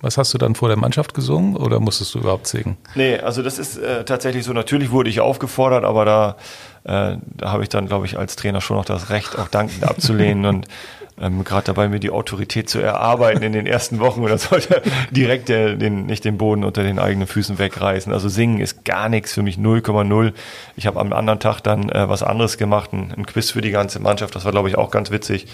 [0.00, 2.76] Was hast du dann vor der Mannschaft gesungen oder musstest du überhaupt singen?
[2.94, 4.52] Nee, also das ist äh, tatsächlich so.
[4.52, 6.36] Natürlich wurde ich aufgefordert, aber da,
[6.84, 9.84] äh, da habe ich dann, glaube ich, als Trainer schon noch das Recht, auch dankend
[9.84, 10.68] abzulehnen und
[11.20, 15.48] ähm, gerade dabei, mir die Autorität zu erarbeiten in den ersten Wochen oder sollte direkt
[15.48, 18.12] der, den, nicht den Boden unter den eigenen Füßen wegreißen.
[18.12, 20.32] Also singen ist gar nichts für mich 0,0.
[20.76, 23.70] Ich habe am anderen Tag dann äh, was anderes gemacht, ein, ein, Quiz für die
[23.70, 24.34] ganze Mannschaft.
[24.34, 25.46] Das war, glaube ich, auch ganz witzig.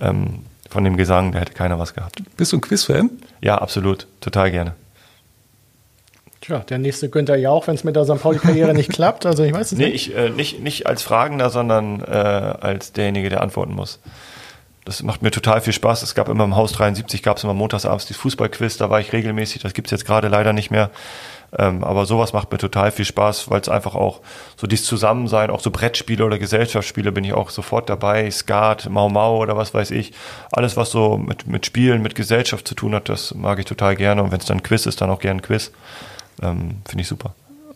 [0.00, 2.22] Ähm, von dem Gesang, da hätte keiner was gehabt.
[2.36, 3.10] Bist du ein Quiz-Fan?
[3.40, 4.06] Ja, absolut.
[4.20, 4.74] Total gerne.
[6.40, 8.22] Tja, der nächste Günther Jauch, wenn es mit der St.
[8.22, 9.26] Pauli-Karriere nicht klappt.
[9.26, 10.10] Also ich weiß es nee, nicht.
[10.10, 10.60] Ich, äh, nicht.
[10.60, 13.98] Nicht als Fragender, sondern äh, als derjenige, der antworten muss.
[14.90, 16.02] Das macht mir total viel Spaß.
[16.02, 19.12] Es gab immer im Haus 73, gab es immer montagsabends die Fußballquiz, da war ich
[19.12, 19.62] regelmäßig.
[19.62, 20.90] Das gibt es jetzt gerade leider nicht mehr.
[21.56, 24.20] Ähm, aber sowas macht mir total viel Spaß, weil es einfach auch
[24.56, 28.28] so dieses Zusammensein, auch so Brettspiele oder Gesellschaftsspiele bin ich auch sofort dabei.
[28.32, 30.12] Skat, Mau Mau oder was weiß ich.
[30.50, 33.94] Alles, was so mit, mit Spielen, mit Gesellschaft zu tun hat, das mag ich total
[33.94, 34.24] gerne.
[34.24, 35.70] Und wenn es dann Quiz ist, dann auch gerne Quiz.
[36.42, 37.32] Ähm, Finde ich super.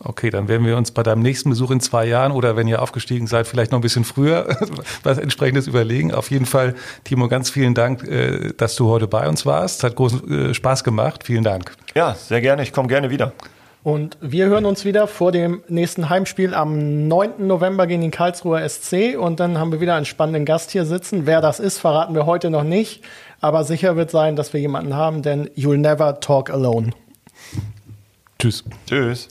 [0.07, 2.81] Okay, dann werden wir uns bei deinem nächsten Besuch in zwei Jahren oder wenn ihr
[2.81, 4.55] aufgestiegen seid, vielleicht noch ein bisschen früher
[5.03, 6.13] was entsprechendes überlegen.
[6.13, 9.83] Auf jeden Fall, Timo, ganz vielen Dank, äh, dass du heute bei uns warst.
[9.83, 11.23] Hat großen äh, Spaß gemacht.
[11.23, 11.71] Vielen Dank.
[11.95, 12.61] Ja, sehr gerne.
[12.61, 13.33] Ich komme gerne wieder.
[13.81, 17.47] Und wir hören uns wieder vor dem nächsten Heimspiel am 9.
[17.47, 19.17] November gegen den Karlsruher SC.
[19.17, 21.25] Und dann haben wir wieder einen spannenden Gast hier sitzen.
[21.25, 23.03] Wer das ist, verraten wir heute noch nicht.
[23.41, 26.91] Aber sicher wird sein, dass wir jemanden haben, denn you'll never talk alone.
[28.39, 28.63] Tschüss.
[28.87, 29.29] Tschüss.